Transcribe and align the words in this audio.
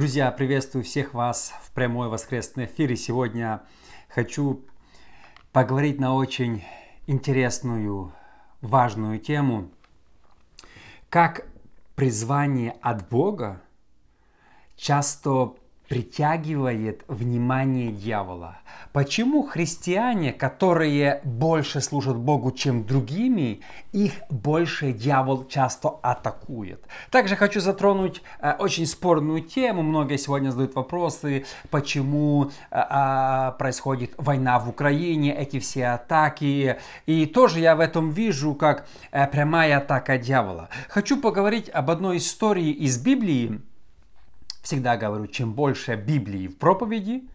Друзья, 0.00 0.30
приветствую 0.30 0.82
всех 0.82 1.12
вас 1.12 1.52
в 1.62 1.72
прямой 1.72 2.08
воскресный 2.08 2.64
эфир. 2.64 2.90
И 2.90 2.96
сегодня 2.96 3.60
хочу 4.08 4.64
поговорить 5.52 6.00
на 6.00 6.14
очень 6.14 6.64
интересную, 7.06 8.10
важную 8.62 9.18
тему. 9.18 9.68
Как 11.10 11.46
призвание 11.96 12.76
от 12.80 13.10
Бога 13.10 13.60
часто 14.74 15.54
притягивает 15.90 17.02
внимание 17.08 17.90
дьявола. 17.90 18.58
Почему 18.92 19.42
христиане, 19.42 20.32
которые 20.32 21.20
больше 21.24 21.80
служат 21.80 22.16
Богу, 22.16 22.52
чем 22.52 22.86
другими, 22.86 23.62
их 23.90 24.12
больше 24.30 24.92
дьявол 24.92 25.48
часто 25.48 25.88
атакует? 25.88 26.86
Также 27.10 27.34
хочу 27.34 27.58
затронуть 27.58 28.22
э, 28.40 28.52
очень 28.60 28.86
спорную 28.86 29.40
тему. 29.42 29.82
Многие 29.82 30.16
сегодня 30.16 30.50
задают 30.50 30.76
вопросы, 30.76 31.44
почему 31.70 32.52
э, 32.70 32.78
э, 32.78 33.52
происходит 33.58 34.12
война 34.16 34.60
в 34.60 34.68
Украине, 34.68 35.34
эти 35.34 35.58
все 35.58 35.88
атаки. 35.88 36.78
И 37.06 37.26
тоже 37.26 37.58
я 37.58 37.74
в 37.74 37.80
этом 37.80 38.10
вижу 38.10 38.54
как 38.54 38.86
э, 39.10 39.26
прямая 39.26 39.78
атака 39.78 40.18
дьявола. 40.18 40.68
Хочу 40.88 41.20
поговорить 41.20 41.68
об 41.68 41.90
одной 41.90 42.18
истории 42.18 42.70
из 42.70 42.96
Библии, 43.02 43.60
Всегда 44.62 44.96
говорю, 44.96 45.26
чем 45.26 45.54
больше 45.54 45.96
Библии 45.96 46.48
в 46.48 46.58
проповеди, 46.58 47.28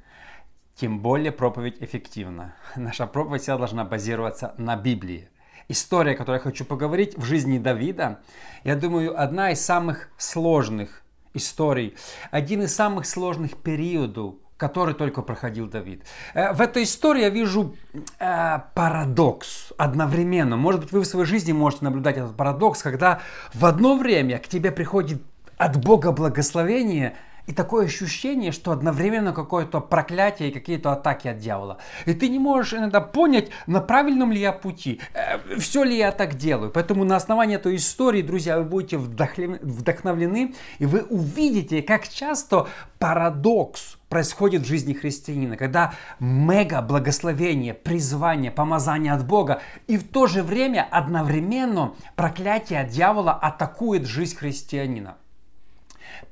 тем 0.75 0.99
более 0.99 1.31
проповедь 1.31 1.77
эффективна. 1.79 2.55
Наша 2.75 3.07
проповедь 3.07 3.41
всегда 3.41 3.57
должна 3.57 3.84
базироваться 3.84 4.53
на 4.57 4.75
Библии. 4.75 5.29
История, 5.67 6.11
о 6.11 6.15
которой 6.15 6.35
я 6.35 6.41
хочу 6.41 6.63
поговорить, 6.63 7.17
в 7.17 7.23
жизни 7.23 7.57
Давида, 7.57 8.20
я 8.63 8.75
думаю, 8.75 9.20
одна 9.20 9.51
из 9.51 9.65
самых 9.65 10.09
сложных 10.17 11.01
историй, 11.34 11.96
один 12.29 12.62
из 12.62 12.76
самых 12.76 13.07
сложных 13.07 13.57
периодов, 13.57 14.35
который 14.57 14.93
только 14.93 15.21
проходил 15.21 15.68
Давид. 15.68 16.03
Э, 16.34 16.53
в 16.53 16.62
этой 16.62 16.84
истории 16.84 17.21
я 17.21 17.29
вижу 17.29 17.76
э, 18.20 18.59
парадокс 18.73 19.73
одновременно. 19.77 20.55
Может 20.55 20.81
быть, 20.81 20.91
вы 20.91 21.01
в 21.01 21.05
своей 21.05 21.26
жизни 21.26 21.51
можете 21.51 21.85
наблюдать 21.85 22.18
этот 22.18 22.37
парадокс, 22.37 22.81
когда 22.81 23.21
в 23.53 23.65
одно 23.65 23.98
время 23.98 24.37
к 24.37 24.48
тебе 24.48 24.71
приходит 24.71 25.21
от 25.57 25.77
Бога 25.77 26.11
благословение 26.11 27.15
и 27.48 27.53
такое 27.53 27.85
ощущение, 27.85 28.51
что 28.51 28.71
одновременно 28.71 29.31
какое-то 29.31 29.79
проклятие 29.79 30.49
и 30.49 30.51
какие-то 30.51 30.91
атаки 30.91 31.27
от 31.27 31.37
дьявола. 31.37 31.77
И 32.05 32.13
ты 32.13 32.29
не 32.29 32.39
можешь 32.39 32.73
иногда 32.73 33.01
понять, 33.01 33.49
на 33.67 33.81
правильном 33.81 34.31
ли 34.31 34.39
я 34.39 34.51
пути, 34.51 34.99
э, 35.13 35.59
все 35.59 35.84
ли 35.84 35.95
я 35.95 36.12
так 36.12 36.35
делаю. 36.35 36.71
Поэтому 36.71 37.03
на 37.03 37.15
основании 37.15 37.55
этой 37.55 37.75
истории, 37.75 38.21
друзья, 38.21 38.57
вы 38.57 38.63
будете 38.63 38.97
вдохновлены, 38.97 40.55
и 40.79 40.85
вы 40.85 41.03
увидите, 41.03 41.81
как 41.81 42.07
часто 42.07 42.67
парадокс 42.97 43.97
происходит 44.09 44.63
в 44.63 44.67
жизни 44.67 44.93
христианина, 44.93 45.57
когда 45.57 45.93
мега 46.19 46.81
благословение, 46.81 47.73
призвание, 47.73 48.49
помазание 48.49 49.13
от 49.13 49.25
Бога, 49.25 49.62
и 49.87 49.97
в 49.97 50.07
то 50.07 50.25
же 50.25 50.41
время 50.41 50.87
одновременно 50.90 51.93
проклятие 52.15 52.81
от 52.81 52.90
дьявола 52.90 53.34
атакует 53.34 54.07
жизнь 54.07 54.35
христианина. 54.35 55.17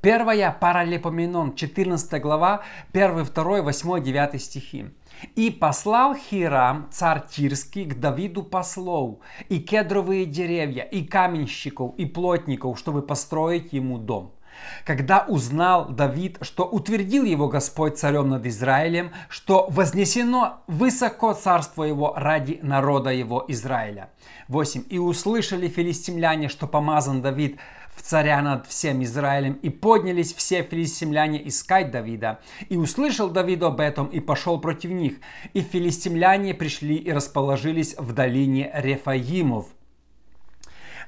Первая 0.00 0.50
паралипоменон, 0.50 1.54
14 1.54 2.20
глава, 2.20 2.62
1, 2.92 3.24
2, 3.24 3.62
8, 3.62 4.02
9 4.02 4.42
стихи. 4.42 4.86
«И 5.36 5.50
послал 5.50 6.14
Хирам, 6.14 6.88
царь 6.90 7.22
Тирский, 7.30 7.84
к 7.86 7.98
Давиду 7.98 8.42
послов, 8.42 9.18
и 9.48 9.60
кедровые 9.60 10.26
деревья, 10.26 10.82
и 10.82 11.04
каменщиков, 11.04 11.94
и 11.96 12.04
плотников, 12.04 12.78
чтобы 12.78 13.02
построить 13.02 13.72
ему 13.72 13.98
дом. 13.98 14.34
Когда 14.84 15.24
узнал 15.26 15.88
Давид, 15.88 16.38
что 16.42 16.64
утвердил 16.64 17.24
его 17.24 17.48
Господь 17.48 17.98
царем 17.98 18.28
над 18.30 18.46
Израилем, 18.46 19.10
что 19.28 19.66
вознесено 19.70 20.62
высоко 20.66 21.32
царство 21.32 21.84
его 21.84 22.14
ради 22.16 22.60
народа 22.62 23.10
его 23.10 23.44
Израиля. 23.48 24.10
8. 24.48 24.84
И 24.88 24.98
услышали 24.98 25.68
филистимляне, 25.68 26.48
что 26.48 26.66
помазан 26.66 27.22
Давид 27.22 27.58
в 27.94 28.02
царя 28.02 28.42
над 28.42 28.66
всем 28.66 29.02
Израилем, 29.02 29.54
и 29.54 29.70
поднялись 29.70 30.34
все 30.34 30.62
филистимляне 30.62 31.46
искать 31.48 31.90
Давида. 31.90 32.40
И 32.68 32.76
услышал 32.76 33.30
Давид 33.30 33.62
об 33.62 33.80
этом, 33.80 34.06
и 34.06 34.20
пошел 34.20 34.60
против 34.60 34.90
них. 34.90 35.14
И 35.52 35.60
филистимляне 35.60 36.54
пришли 36.54 36.96
и 36.96 37.12
расположились 37.12 37.94
в 37.96 38.12
долине 38.12 38.70
Рефаимов. 38.74 39.66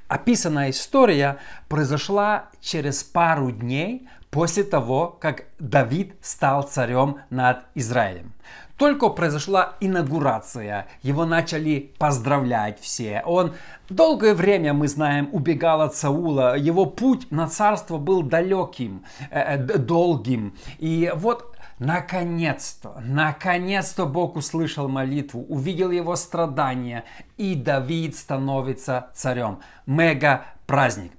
Описанная 0.08 0.70
история 0.70 1.38
произошла 1.68 2.50
через 2.60 3.02
пару 3.02 3.50
дней 3.50 4.08
после 4.30 4.62
того, 4.62 5.08
как 5.20 5.44
Давид 5.58 6.14
стал 6.20 6.62
царем 6.62 7.18
над 7.30 7.64
Израилем. 7.74 8.32
Только 8.76 9.08
произошла 9.08 9.74
инаугурация, 9.80 10.86
его 11.02 11.24
начали 11.24 11.92
поздравлять 11.98 12.78
все. 12.80 13.22
Он 13.24 13.54
долгое 13.88 14.34
время, 14.34 14.74
мы 14.74 14.86
знаем, 14.86 15.30
убегал 15.32 15.80
от 15.80 15.94
Саула, 15.94 16.58
его 16.58 16.84
путь 16.84 17.30
на 17.30 17.48
царство 17.48 17.96
был 17.96 18.22
далеким, 18.22 19.04
э, 19.30 19.56
э 19.56 19.78
долгим. 19.78 20.54
И 20.78 21.10
вот 21.14 21.56
Наконец-то, 21.78 23.02
наконец-то 23.04 24.06
Бог 24.06 24.36
услышал 24.36 24.88
молитву, 24.88 25.44
увидел 25.46 25.90
его 25.90 26.16
страдания, 26.16 27.04
и 27.36 27.54
Давид 27.54 28.16
становится 28.16 29.10
царем. 29.14 29.60
Мега 29.84 30.44
праздник. 30.66 31.12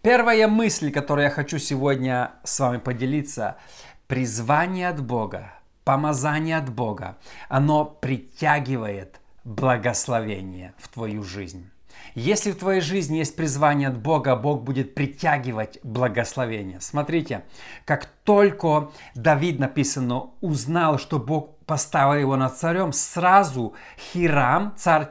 Первая 0.00 0.48
мысль, 0.48 0.90
которую 0.90 1.24
я 1.26 1.30
хочу 1.30 1.58
сегодня 1.58 2.30
с 2.44 2.58
вами 2.60 2.78
поделиться, 2.78 3.58
призвание 4.06 4.88
от 4.88 5.02
Бога, 5.04 5.52
помазание 5.90 6.58
от 6.58 6.72
Бога, 6.72 7.16
оно 7.48 7.84
притягивает 7.84 9.20
благословение 9.42 10.72
в 10.78 10.86
твою 10.86 11.24
жизнь. 11.24 11.68
Если 12.14 12.52
в 12.52 12.58
твоей 12.58 12.80
жизни 12.80 13.16
есть 13.16 13.34
призвание 13.34 13.88
от 13.88 13.98
Бога, 13.98 14.36
Бог 14.36 14.62
будет 14.62 14.94
притягивать 14.94 15.80
благословение. 15.82 16.80
Смотрите, 16.80 17.42
как 17.84 18.06
только 18.22 18.90
Давид 19.16 19.58
написано 19.58 20.30
узнал, 20.40 20.96
что 21.00 21.18
Бог 21.18 21.56
поставил 21.66 22.20
его 22.20 22.36
над 22.36 22.56
царем, 22.56 22.92
сразу 22.92 23.74
Хирам, 24.12 24.74
царь 24.76 25.08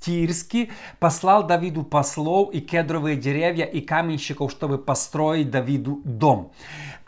Тирский, 0.00 0.72
послал 0.98 1.46
Давиду 1.46 1.84
послов 1.84 2.52
и 2.52 2.60
кедровые 2.60 3.16
деревья 3.16 3.64
и 3.64 3.80
каменщиков, 3.80 4.50
чтобы 4.50 4.78
построить 4.78 5.50
Давиду 5.50 6.00
дом. 6.04 6.50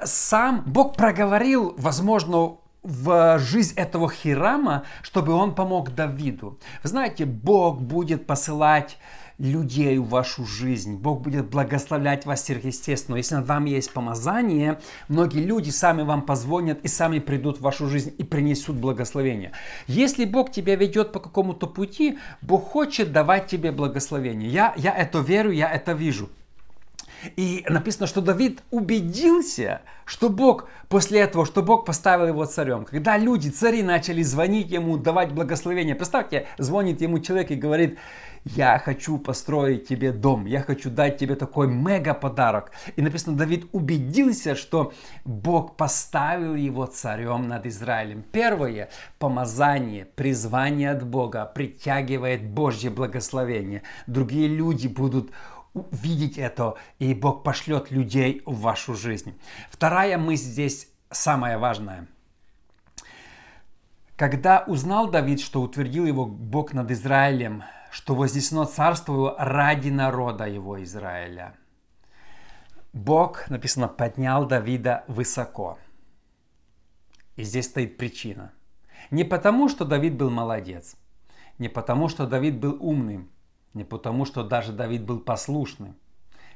Сам 0.03 0.63
Бог 0.65 0.97
проговорил, 0.97 1.75
возможно, 1.77 2.59
в 2.89 3.39
жизнь 3.39 3.75
этого 3.77 4.11
Хирама, 4.11 4.85
чтобы 5.03 5.35
он 5.35 5.55
помог 5.55 5.95
Давиду. 5.95 6.59
Вы 6.83 6.89
знаете, 6.89 7.27
Бог 7.27 7.83
будет 7.83 8.27
посылать 8.27 8.97
людей 9.37 9.99
в 9.99 10.09
вашу 10.09 10.45
жизнь. 10.47 10.97
Бог 10.97 11.21
будет 11.21 11.49
благословлять 11.51 12.25
вас 12.25 12.45
сверхъестественно. 12.45 13.17
Если 13.17 13.37
над 13.37 13.47
вами 13.47 13.71
есть 13.71 13.93
помазание, 13.93 14.81
многие 15.09 15.45
люди 15.45 15.71
сами 15.71 16.03
вам 16.03 16.23
позвонят 16.23 16.81
и 16.83 16.89
сами 16.89 17.19
придут 17.19 17.59
в 17.59 17.61
вашу 17.61 17.89
жизнь 17.89 18.13
и 18.17 18.25
принесут 18.25 18.77
благословение. 18.77 19.53
Если 19.87 20.25
Бог 20.25 20.51
тебя 20.51 20.75
ведет 20.75 21.13
по 21.13 21.21
какому-то 21.21 21.67
пути, 21.67 22.19
Бог 22.41 22.65
хочет 22.65 23.13
давать 23.13 23.47
тебе 23.47 23.71
благословение. 23.71 24.51
Я, 24.51 24.73
я 24.77 24.97
это 24.97 25.21
верю, 25.21 25.51
я 25.51 25.71
это 25.71 25.93
вижу. 25.93 26.31
И 27.37 27.65
написано, 27.69 28.07
что 28.07 28.21
Давид 28.21 28.63
убедился, 28.71 29.83
что 30.05 30.29
Бог 30.29 30.69
после 30.89 31.21
этого, 31.21 31.45
что 31.47 31.63
Бог 31.63 31.85
поставил 31.85 32.27
его 32.29 32.45
царем. 32.45 32.85
Когда 32.85 33.17
люди, 33.17 33.49
цари 33.49 33.83
начали 33.83 34.23
звонить 34.23 34.71
ему, 34.71 34.97
давать 34.97 35.33
благословение. 35.33 35.95
Представьте, 35.95 36.47
звонит 36.59 37.01
ему 37.01 37.19
человек 37.19 37.51
и 37.51 37.57
говорит, 37.57 37.99
я 38.45 38.79
хочу 38.79 39.19
построить 39.19 39.87
тебе 39.87 40.13
дом, 40.13 40.47
я 40.47 40.63
хочу 40.63 40.91
дать 40.91 41.19
тебе 41.19 41.35
такой 41.35 41.67
мега 41.69 42.15
подарок. 42.15 42.73
И 42.97 43.03
написано, 43.03 43.37
Давид 43.37 43.67
убедился, 43.73 44.55
что 44.55 44.93
Бог 45.25 45.77
поставил 45.77 46.55
его 46.55 46.87
царем 46.87 47.49
над 47.49 47.67
Израилем. 47.67 48.25
Первое, 48.33 48.89
помазание, 49.19 50.07
призвание 50.07 50.93
от 50.93 51.05
Бога 51.05 51.45
притягивает 51.45 52.45
Божье 52.45 52.91
благословение. 52.91 53.83
Другие 54.07 54.49
люди 54.49 54.89
будут 54.89 55.31
видеть 55.91 56.39
это, 56.39 56.75
и 56.99 57.15
Бог 57.15 57.43
пошлет 57.43 57.91
людей 57.91 58.43
в 58.47 58.61
вашу 58.61 58.95
жизнь. 58.95 59.39
Вторая 59.71 60.19
мысль 60.19 60.45
здесь 60.45 60.89
самая 61.11 61.59
важная. 61.59 62.07
Когда 64.17 64.65
узнал 64.67 65.09
Давид, 65.09 65.41
что 65.41 65.63
утвердил 65.63 66.05
его 66.05 66.27
Бог 66.27 66.73
над 66.73 66.91
Израилем, 66.91 67.63
что 67.91 68.15
вознесено 68.15 68.65
царство 68.65 69.13
его 69.13 69.37
ради 69.39 69.91
народа 69.91 70.47
его 70.47 70.83
Израиля, 70.83 71.55
Бог, 72.93 73.49
написано, 73.49 73.87
поднял 73.87 74.47
Давида 74.47 75.05
высоко. 75.07 75.79
И 77.37 77.45
здесь 77.45 77.67
стоит 77.67 77.97
причина. 77.97 78.53
Не 79.11 79.25
потому, 79.25 79.69
что 79.69 79.85
Давид 79.85 80.17
был 80.17 80.31
молодец, 80.31 80.97
не 81.59 81.69
потому, 81.69 82.09
что 82.09 82.27
Давид 82.27 82.59
был 82.59 82.77
умным, 82.81 83.31
не 83.79 83.85
потому, 83.85 84.27
что 84.27 84.43
даже 84.43 84.73
Давид 84.73 85.05
был 85.05 85.21
послушным. 85.21 85.95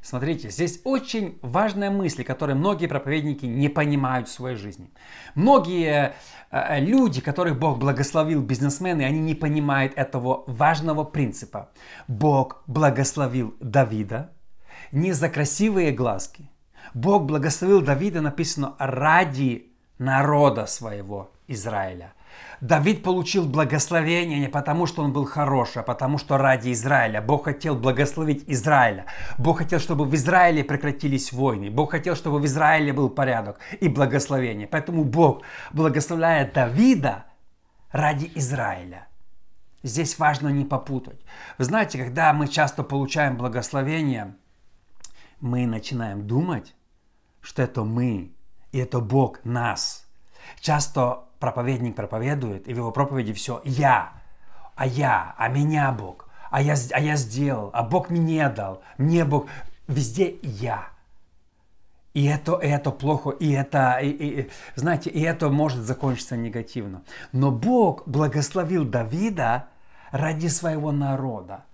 Смотрите, 0.02 0.50
здесь 0.50 0.80
очень 0.84 1.38
важная 1.42 1.90
мысль, 1.90 2.24
которую 2.24 2.58
многие 2.58 2.88
проповедники 2.88 3.46
не 3.46 3.68
понимают 3.68 4.28
в 4.28 4.32
своей 4.32 4.56
жизни. 4.56 4.90
Многие 5.36 6.14
э, 6.50 6.80
люди, 6.80 7.20
которых 7.20 7.56
Бог 7.56 7.78
благословил, 7.78 8.42
бизнесмены, 8.42 9.02
они 9.02 9.20
не 9.20 9.36
понимают 9.36 9.92
этого 9.94 10.42
важного 10.48 11.04
принципа. 11.04 11.70
Бог 12.08 12.64
благословил 12.66 13.54
Давида 13.60 14.32
не 14.90 15.12
за 15.12 15.28
красивые 15.28 15.92
глазки. 15.92 16.50
Бог 16.94 17.24
благословил 17.24 17.80
Давида, 17.80 18.20
написано, 18.22 18.74
ради 18.80 19.72
народа 19.98 20.66
своего 20.66 21.30
Израиля– 21.46 22.12
Давид 22.60 23.02
получил 23.02 23.46
благословение 23.46 24.38
не 24.38 24.48
потому, 24.48 24.86
что 24.86 25.02
он 25.02 25.12
был 25.12 25.24
хороший, 25.24 25.80
а 25.80 25.82
потому, 25.82 26.18
что 26.18 26.38
ради 26.38 26.72
Израиля. 26.72 27.20
Бог 27.20 27.44
хотел 27.44 27.74
благословить 27.74 28.44
Израиля. 28.46 29.06
Бог 29.36 29.58
хотел, 29.58 29.80
чтобы 29.80 30.04
в 30.04 30.14
Израиле 30.14 30.62
прекратились 30.62 31.32
войны. 31.32 31.70
Бог 31.70 31.90
хотел, 31.90 32.14
чтобы 32.14 32.38
в 32.38 32.46
Израиле 32.46 32.92
был 32.92 33.10
порядок 33.10 33.58
и 33.80 33.88
благословение. 33.88 34.68
Поэтому 34.68 35.04
Бог 35.04 35.42
благословляет 35.72 36.52
Давида 36.52 37.24
ради 37.90 38.30
Израиля. 38.36 39.08
Здесь 39.82 40.18
важно 40.18 40.48
не 40.48 40.64
попутать. 40.64 41.20
Вы 41.58 41.64
знаете, 41.64 41.98
когда 41.98 42.32
мы 42.32 42.46
часто 42.46 42.84
получаем 42.84 43.36
благословение, 43.36 44.36
мы 45.40 45.66
начинаем 45.66 46.26
думать, 46.28 46.74
что 47.40 47.62
это 47.62 47.82
мы, 47.82 48.32
и 48.70 48.78
это 48.78 49.00
Бог 49.00 49.44
нас. 49.44 50.06
Часто 50.60 51.24
проповедник 51.42 51.96
проповедует, 51.96 52.68
и 52.68 52.72
в 52.72 52.76
его 52.76 52.92
проповеди 52.92 53.32
все 53.32 53.60
«я», 53.64 54.12
а 54.76 54.86
я, 54.86 55.34
а 55.36 55.48
меня 55.48 55.90
Бог, 55.92 56.28
а 56.50 56.62
я, 56.62 56.76
а 56.92 57.00
я 57.00 57.16
сделал, 57.16 57.70
а 57.74 57.82
Бог 57.82 58.10
мне 58.10 58.48
дал, 58.48 58.80
мне 58.96 59.24
Бог, 59.24 59.48
везде 59.88 60.36
я. 60.42 60.86
И 62.14 62.26
это, 62.26 62.54
и 62.54 62.68
это 62.68 62.90
плохо, 62.92 63.30
и 63.30 63.50
это, 63.50 63.98
и, 63.98 64.08
и, 64.08 64.50
знаете, 64.76 65.10
и 65.10 65.20
это 65.20 65.48
может 65.48 65.82
закончиться 65.82 66.36
негативно. 66.36 67.02
Но 67.32 67.50
Бог 67.50 68.06
благословил 68.06 68.84
Давида 68.84 69.66
ради 70.12 70.46
своего 70.46 70.92
народа. 70.92 71.64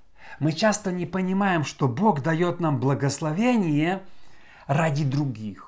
Мы 0.41 0.53
часто 0.53 0.93
не 0.93 1.07
понимаем, 1.07 1.65
что 1.65 1.89
Бог 1.89 2.23
дает 2.23 2.59
нам 2.61 2.81
благословение 2.81 4.01
ради 4.67 5.05
других. 5.05 5.68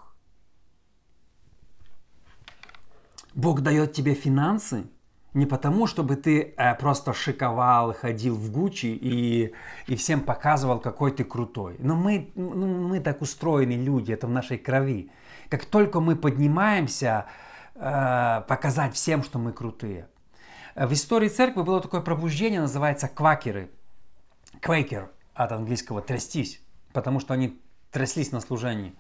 Бог 3.35 3.61
дает 3.61 3.93
тебе 3.93 4.15
финансы 4.15 4.85
не 5.33 5.47
потому, 5.47 5.87
чтобы 5.87 6.17
ты 6.17 6.55
э, 6.57 6.75
просто 6.75 7.13
шиковал, 7.13 7.95
ходил 7.95 8.35
в 8.35 8.51
Гуччи 8.51 8.87
и, 8.87 9.53
и 9.87 9.97
всем 9.97 10.23
показывал, 10.23 10.81
какой 10.81 11.13
ты 11.13 11.25
крутой. 11.25 11.77
Но 11.79 11.95
мы, 11.95 12.33
ну, 12.35 12.89
мы 12.89 13.01
так 13.01 13.23
устроены 13.23 13.73
люди, 13.73 14.13
это 14.13 14.27
в 14.27 14.31
нашей 14.31 14.59
крови. 14.59 15.11
Как 15.49 15.65
только 15.65 16.01
мы 16.01 16.17
поднимаемся, 16.17 17.27
э, 17.77 18.43
показать 18.49 18.95
всем, 18.95 19.23
что 19.23 19.39
мы 19.39 19.53
крутые. 19.53 20.09
В 20.75 20.93
истории 20.93 21.29
церкви 21.29 21.63
было 21.63 21.81
такое 21.81 22.01
пробуждение, 22.01 22.61
называется 22.61 23.07
квакеры. 23.09 23.71
Квейкер 24.61 25.11
от 25.35 25.53
английского 25.53 26.03
трястись, 26.03 26.61
потому 26.93 27.21
что 27.21 27.35
они 27.35 27.61
тряслись 27.93 28.33
на 28.33 28.41
служении. 28.41 28.95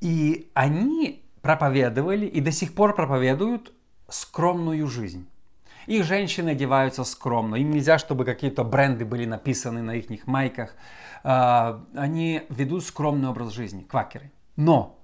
И 0.00 0.50
они 0.54 1.24
проповедовали 1.42 2.26
и 2.26 2.40
до 2.40 2.52
сих 2.52 2.74
пор 2.74 2.94
проповедуют 2.94 3.72
скромную 4.08 4.86
жизнь. 4.86 5.26
Их 5.86 6.04
женщины 6.04 6.50
одеваются 6.50 7.02
скромно. 7.04 7.56
Им 7.56 7.70
нельзя, 7.70 7.98
чтобы 7.98 8.26
какие-то 8.26 8.62
бренды 8.62 9.06
были 9.06 9.24
написаны 9.24 9.80
на 9.80 9.92
их 9.92 10.26
майках. 10.26 10.74
А, 11.24 11.82
они 11.94 12.42
ведут 12.50 12.84
скромный 12.84 13.30
образ 13.30 13.52
жизни, 13.52 13.84
квакеры. 13.88 14.30
Но, 14.56 14.98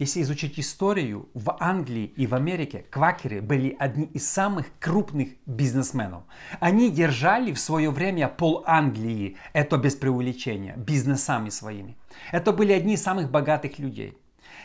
если 0.00 0.22
изучить 0.22 0.58
историю, 0.58 1.28
в 1.32 1.56
Англии 1.60 2.12
и 2.16 2.26
в 2.26 2.34
Америке 2.34 2.84
квакеры 2.90 3.40
были 3.40 3.76
одни 3.78 4.06
из 4.06 4.28
самых 4.28 4.66
крупных 4.80 5.28
бизнесменов. 5.46 6.24
Они 6.58 6.90
держали 6.90 7.52
в 7.52 7.60
свое 7.60 7.90
время 7.90 8.28
пол 8.28 8.64
Англии, 8.66 9.36
это 9.52 9.76
без 9.76 9.94
преувеличения, 9.94 10.74
бизнесами 10.76 11.50
своими. 11.50 11.96
Это 12.32 12.52
были 12.52 12.72
одни 12.72 12.94
из 12.94 13.02
самых 13.02 13.30
богатых 13.30 13.78
людей. 13.78 14.18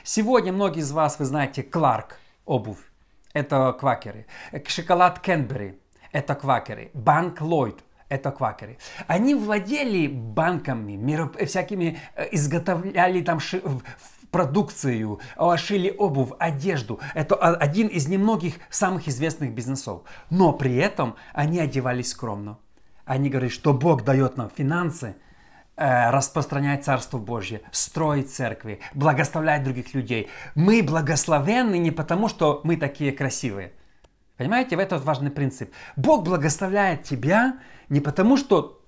Сегодня 0.04 0.52
многие 0.52 0.80
из 0.80 0.92
вас, 0.92 1.20
вы 1.20 1.26
знаете, 1.26 1.64
Кларк, 1.64 2.18
обувь, 2.46 2.80
это 3.34 3.72
квакеры. 3.80 4.26
Шоколад 4.68 5.20
Кенбери, 5.20 5.80
это 6.12 6.34
квакеры. 6.36 6.90
Банк 6.94 7.42
Ллойд, 7.42 7.84
это 8.10 8.32
квакеры. 8.32 8.78
Они 9.08 9.36
владели 9.36 10.08
банками, 10.08 10.94
мероп... 10.94 11.38
всякими, 11.46 12.00
э, 12.16 12.30
изготовляли 12.32 13.22
там 13.22 13.40
ши... 13.40 13.62
продукцию, 14.32 15.20
шили 15.58 15.94
обувь, 15.96 16.32
одежду. 16.40 17.00
Это 17.14 17.36
один 17.36 17.88
из 17.88 18.08
немногих 18.08 18.56
самых 18.70 19.08
известных 19.08 19.54
бизнесов. 19.54 20.02
Но 20.30 20.52
при 20.52 20.76
этом 20.78 21.16
они 21.34 21.60
одевались 21.60 22.10
скромно. 22.10 22.58
Они 23.06 23.30
говорят, 23.30 23.52
что 23.52 23.74
Бог 23.74 24.04
дает 24.04 24.36
нам 24.38 24.50
финансы, 24.50 25.16
Э, 25.16 25.31
распространять 25.82 26.86
Царство 26.86 27.18
Божье, 27.18 27.62
строить 27.72 28.32
церкви, 28.32 28.80
благословлять 28.94 29.64
других 29.64 29.94
людей. 29.96 30.30
Мы 30.54 30.84
благословенны 30.84 31.80
не 31.80 31.92
потому, 31.92 32.28
что 32.28 32.62
мы 32.64 32.78
такие 32.78 33.12
красивые. 33.12 33.74
Понимаете, 34.38 34.76
в 34.76 34.80
этот 34.80 35.04
важный 35.04 35.32
принцип. 35.32 35.72
Бог 35.96 36.24
благословляет 36.24 37.04
тебя 37.04 37.58
не 37.90 38.00
потому, 38.00 38.38
что 38.38 38.82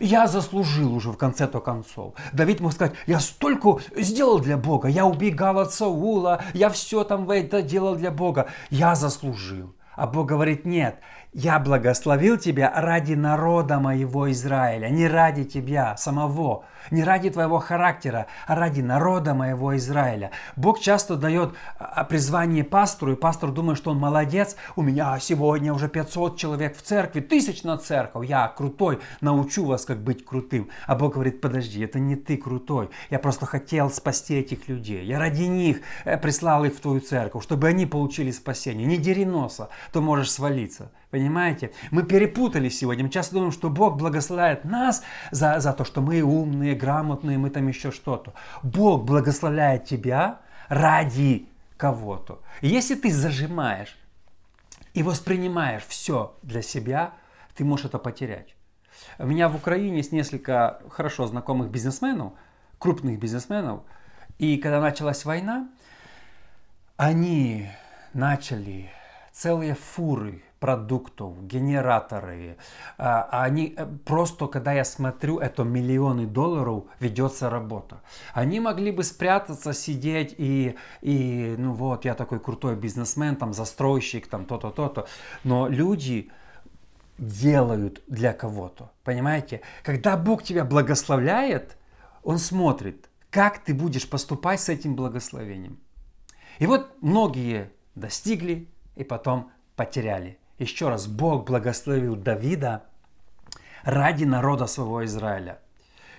я 0.00 0.26
заслужил 0.26 0.94
уже 0.94 1.10
в 1.12 1.16
конце-то 1.16 1.60
концов. 1.60 2.14
Давид 2.32 2.60
мог 2.60 2.72
сказать, 2.72 2.94
я 3.06 3.20
столько 3.20 3.78
сделал 3.96 4.40
для 4.40 4.56
Бога, 4.56 4.88
я 4.88 5.04
убегал 5.04 5.58
от 5.58 5.72
Саула, 5.72 6.42
я 6.54 6.68
все 6.70 7.04
там 7.04 7.30
это 7.30 7.62
делал 7.62 7.94
для 7.94 8.10
Бога, 8.10 8.48
я 8.70 8.94
заслужил. 8.94 9.74
А 9.94 10.06
Бог 10.06 10.26
говорит, 10.26 10.64
нет, 10.64 11.00
я 11.32 11.58
благословил 11.58 12.36
тебя 12.36 12.70
ради 12.74 13.14
народа 13.14 13.80
моего 13.80 14.30
Израиля, 14.30 14.90
не 14.90 15.08
ради 15.08 15.44
тебя 15.44 15.96
самого, 15.96 16.64
не 16.90 17.04
ради 17.04 17.30
твоего 17.30 17.58
характера, 17.58 18.26
а 18.46 18.54
ради 18.54 18.82
народа 18.82 19.32
моего 19.32 19.74
Израиля. 19.76 20.30
Бог 20.56 20.80
часто 20.80 21.16
дает 21.16 21.54
а, 21.78 22.04
призвание 22.04 22.64
пастору, 22.64 23.12
и 23.12 23.16
пастор 23.16 23.50
думает, 23.50 23.78
что 23.78 23.92
он 23.92 23.98
молодец. 23.98 24.56
У 24.76 24.82
меня 24.82 25.18
сегодня 25.20 25.72
уже 25.72 25.88
500 25.88 26.36
человек 26.36 26.76
в 26.76 26.82
церкви, 26.82 27.20
тысяч 27.20 27.62
на 27.62 27.78
церковь. 27.78 28.28
Я 28.28 28.48
крутой, 28.48 29.00
научу 29.22 29.64
вас, 29.64 29.86
как 29.86 30.02
быть 30.02 30.26
крутым. 30.26 30.68
А 30.86 30.94
Бог 30.96 31.14
говорит, 31.14 31.40
подожди, 31.40 31.80
это 31.82 31.98
не 31.98 32.16
ты 32.16 32.36
крутой. 32.36 32.90
Я 33.08 33.18
просто 33.18 33.46
хотел 33.46 33.88
спасти 33.88 34.34
этих 34.34 34.68
людей. 34.68 35.06
Я 35.06 35.18
ради 35.18 35.44
них 35.44 35.80
э, 36.04 36.18
прислал 36.18 36.64
их 36.66 36.74
в 36.74 36.80
твою 36.80 37.00
церковь, 37.00 37.42
чтобы 37.42 37.68
они 37.68 37.86
получили 37.86 38.30
спасение. 38.32 38.86
Не 38.86 38.98
дери 38.98 39.24
носа, 39.24 39.70
то 39.92 40.02
можешь 40.02 40.30
свалиться. 40.30 40.90
Понимаете? 41.12 41.72
Мы 41.90 42.04
перепутали 42.04 42.70
сегодня. 42.70 43.04
Мы 43.04 43.10
часто 43.10 43.34
думаем, 43.34 43.52
что 43.52 43.68
Бог 43.68 43.98
благословляет 43.98 44.64
нас 44.64 45.02
за, 45.30 45.60
за 45.60 45.74
то, 45.74 45.84
что 45.84 46.00
мы 46.00 46.22
умные, 46.22 46.74
грамотные, 46.74 47.36
мы 47.36 47.50
там 47.50 47.68
еще 47.68 47.90
что-то. 47.90 48.32
Бог 48.62 49.04
благословляет 49.04 49.84
тебя 49.84 50.40
ради 50.68 51.50
кого-то. 51.76 52.40
если 52.62 52.94
ты 52.94 53.12
зажимаешь 53.12 53.94
и 54.94 55.02
воспринимаешь 55.02 55.82
все 55.86 56.34
для 56.42 56.62
себя, 56.62 57.12
ты 57.56 57.64
можешь 57.64 57.84
это 57.86 57.98
потерять. 57.98 58.56
У 59.18 59.26
меня 59.26 59.50
в 59.50 59.56
Украине 59.56 59.98
есть 59.98 60.12
несколько 60.12 60.80
хорошо 60.88 61.26
знакомых 61.26 61.70
бизнесменов, 61.70 62.32
крупных 62.78 63.18
бизнесменов. 63.18 63.82
И 64.38 64.56
когда 64.56 64.80
началась 64.80 65.26
война, 65.26 65.68
они 66.96 67.68
начали 68.14 68.90
целые 69.32 69.74
фуры 69.74 70.42
продуктов, 70.62 71.44
генераторы. 71.48 72.56
А, 72.96 73.28
они 73.44 73.74
э, 73.76 73.84
просто, 74.04 74.46
когда 74.46 74.72
я 74.72 74.84
смотрю, 74.84 75.40
это 75.40 75.64
миллионы 75.64 76.24
долларов 76.24 76.84
ведется 77.00 77.50
работа. 77.50 78.00
Они 78.32 78.60
могли 78.60 78.92
бы 78.92 79.02
спрятаться, 79.02 79.72
сидеть 79.72 80.36
и, 80.38 80.76
и 81.00 81.56
ну 81.58 81.72
вот, 81.72 82.04
я 82.04 82.14
такой 82.14 82.38
крутой 82.38 82.76
бизнесмен, 82.76 83.34
там 83.34 83.52
застройщик, 83.52 84.28
там 84.28 84.44
то-то, 84.44 84.70
то-то. 84.70 85.08
Но 85.42 85.66
люди 85.66 86.30
делают 87.18 88.00
для 88.06 88.32
кого-то. 88.32 88.92
Понимаете? 89.02 89.62
Когда 89.82 90.16
Бог 90.16 90.44
тебя 90.44 90.64
благословляет, 90.64 91.76
Он 92.22 92.38
смотрит, 92.38 93.10
как 93.30 93.58
ты 93.58 93.74
будешь 93.74 94.08
поступать 94.08 94.60
с 94.60 94.68
этим 94.68 94.94
благословением. 94.94 95.80
И 96.60 96.66
вот 96.66 97.02
многие 97.02 97.72
достигли 97.96 98.68
и 98.94 99.02
потом 99.02 99.50
потеряли. 99.74 100.38
Еще 100.58 100.88
раз, 100.88 101.06
Бог 101.06 101.46
благословил 101.46 102.16
Давида 102.16 102.84
ради 103.82 104.24
народа 104.24 104.66
своего 104.66 105.04
Израиля. 105.04 105.58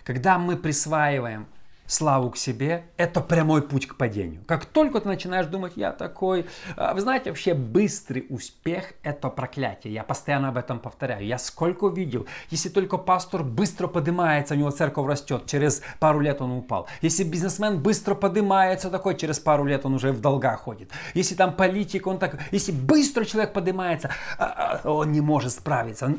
Когда 0.04 0.38
мы 0.38 0.58
присваиваем 0.58 1.48
славу 1.88 2.32
к 2.32 2.38
себе, 2.38 2.86
это 2.98 3.22
прямой 3.22 3.62
путь 3.62 3.88
к 3.88 3.96
падению. 3.96 4.44
Как 4.48 4.66
только 4.66 5.00
ты 5.00 5.08
начинаешь 5.08 5.48
думать, 5.48 5.74
я 5.75 5.92
такой... 5.92 6.46
А, 6.75 6.94
вы 6.94 7.02
знаете, 7.02 7.30
вообще 7.30 7.54
быстрый 7.54 8.25
успех– 8.30 8.94
это 9.04 9.30
проклятие. 9.30 9.94
Я 9.94 10.04
постоянно 10.04 10.50
об 10.50 10.58
этом 10.58 10.80
повторяю. 10.80 11.25
Я 11.25 11.38
сколько 11.38 11.88
видел, 11.88 12.25
если 12.50 12.70
только 12.70 12.98
пастор 12.98 13.44
быстро 13.44 13.88
поднимается, 13.88 14.54
у 14.54 14.58
него 14.58 14.72
церковь 14.72 15.08
растет, 15.08 15.46
через 15.46 15.82
пару 16.00 16.20
лет 16.20 16.42
он 16.42 16.52
упал. 16.52 16.88
Если 17.02 17.24
бизнесмен 17.24 17.82
быстро 17.82 18.16
поднимается, 18.16 18.90
такой, 18.90 19.16
через 19.16 19.40
пару 19.40 19.66
лет 19.66 19.86
он 19.86 19.94
уже 19.94 20.12
в 20.12 20.22
долгах 20.22 20.62
ходит. 20.62 20.92
Если 21.13 21.36
там 21.36 21.54
политик, 21.54 22.08
он 22.08 22.18
так... 22.18 22.40
Если 22.52 22.72
быстро 22.72 23.25
человек 23.25 23.54
поднимается, 23.54 24.10
а, 24.38 24.80
а, 24.84 24.90
он 24.90 25.12
не 25.12 25.22
может 25.22 25.52
справиться. 25.52 26.16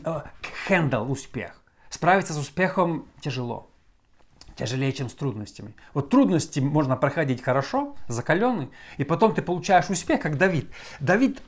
Хендл 0.68 1.10
успех. 1.10 1.60
Справиться 1.88 2.32
с 2.32 2.38
успехом 2.38 3.06
тяжело 3.20 3.70
тяжелее, 4.56 4.92
чем 4.92 5.08
с 5.08 5.14
трудностями. 5.14 5.74
Вот 5.92 6.10
трудности 6.10 6.60
можно 6.60 6.96
проходить 6.96 7.42
хорошо, 7.42 7.96
закаленный, 8.08 8.70
и 8.96 9.04
потом 9.04 9.34
ты 9.34 9.42
получаешь 9.42 9.90
успех, 9.90 10.20
как 10.20 10.38
Давид. 10.38 10.70
Давид, 11.00 11.42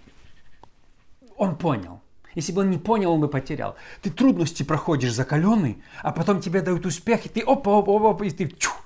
он 1.36 1.56
понял. 1.56 2.00
Если 2.34 2.52
бы 2.52 2.60
он 2.60 2.70
не 2.70 2.78
понял, 2.78 3.12
он 3.12 3.20
бы 3.20 3.28
потерял. 3.28 3.76
Ты 4.02 4.10
трудности 4.10 4.62
проходишь 4.62 5.14
закаленный, 5.14 5.82
а 6.02 6.12
потом 6.12 6.40
тебе 6.40 6.60
дают 6.60 6.84
успех, 6.84 7.24
и 7.24 7.28
ты 7.30 7.40
опа, 7.40 7.78
опа, 7.78 8.10
опа, 8.10 8.24
и 8.24 8.30
ты 8.30 8.46
чух. 8.48 8.84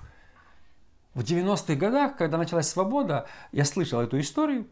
В 1.15 1.23
90-х 1.23 1.75
годах, 1.75 2.17
когда 2.17 2.39
началась 2.39 2.69
свобода, 2.69 3.27
я 3.51 3.65
слышал 3.65 4.01
эту 4.01 4.21
историю. 4.21 4.69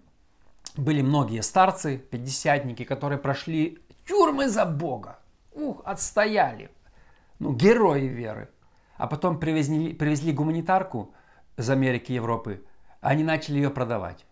Были 0.76 1.02
многие 1.02 1.42
старцы, 1.42 1.98
пятидесятники, 1.98 2.84
которые 2.84 3.18
прошли 3.18 3.78
тюрьмы 4.06 4.48
за 4.48 4.64
Бога. 4.64 5.18
Ух, 5.52 5.82
отстояли. 5.84 6.70
Ну, 7.40 7.52
герои 7.52 8.06
веры. 8.06 8.48
А 8.98 9.06
потом 9.06 9.38
привезли, 9.38 9.94
привезли 9.94 10.32
гуманитарку 10.32 11.14
из 11.56 11.70
Америки, 11.70 12.12
Европы. 12.12 12.64
Они 13.00 13.22
начали 13.22 13.56
ее 13.56 13.70
продавать. 13.70 14.26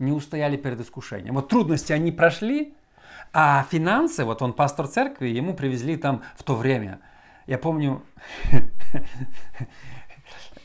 Не 0.00 0.12
устояли 0.12 0.56
перед 0.56 0.80
искушением. 0.80 1.34
Вот 1.34 1.48
трудности 1.48 1.92
они 1.92 2.10
прошли, 2.10 2.74
а 3.32 3.64
финансы, 3.70 4.24
вот 4.24 4.42
он 4.42 4.52
пастор 4.52 4.88
церкви, 4.88 5.28
ему 5.28 5.54
привезли 5.54 5.96
там 5.96 6.22
в 6.36 6.42
то 6.42 6.56
время. 6.56 7.00
Я 7.46 7.58
помню, 7.58 8.02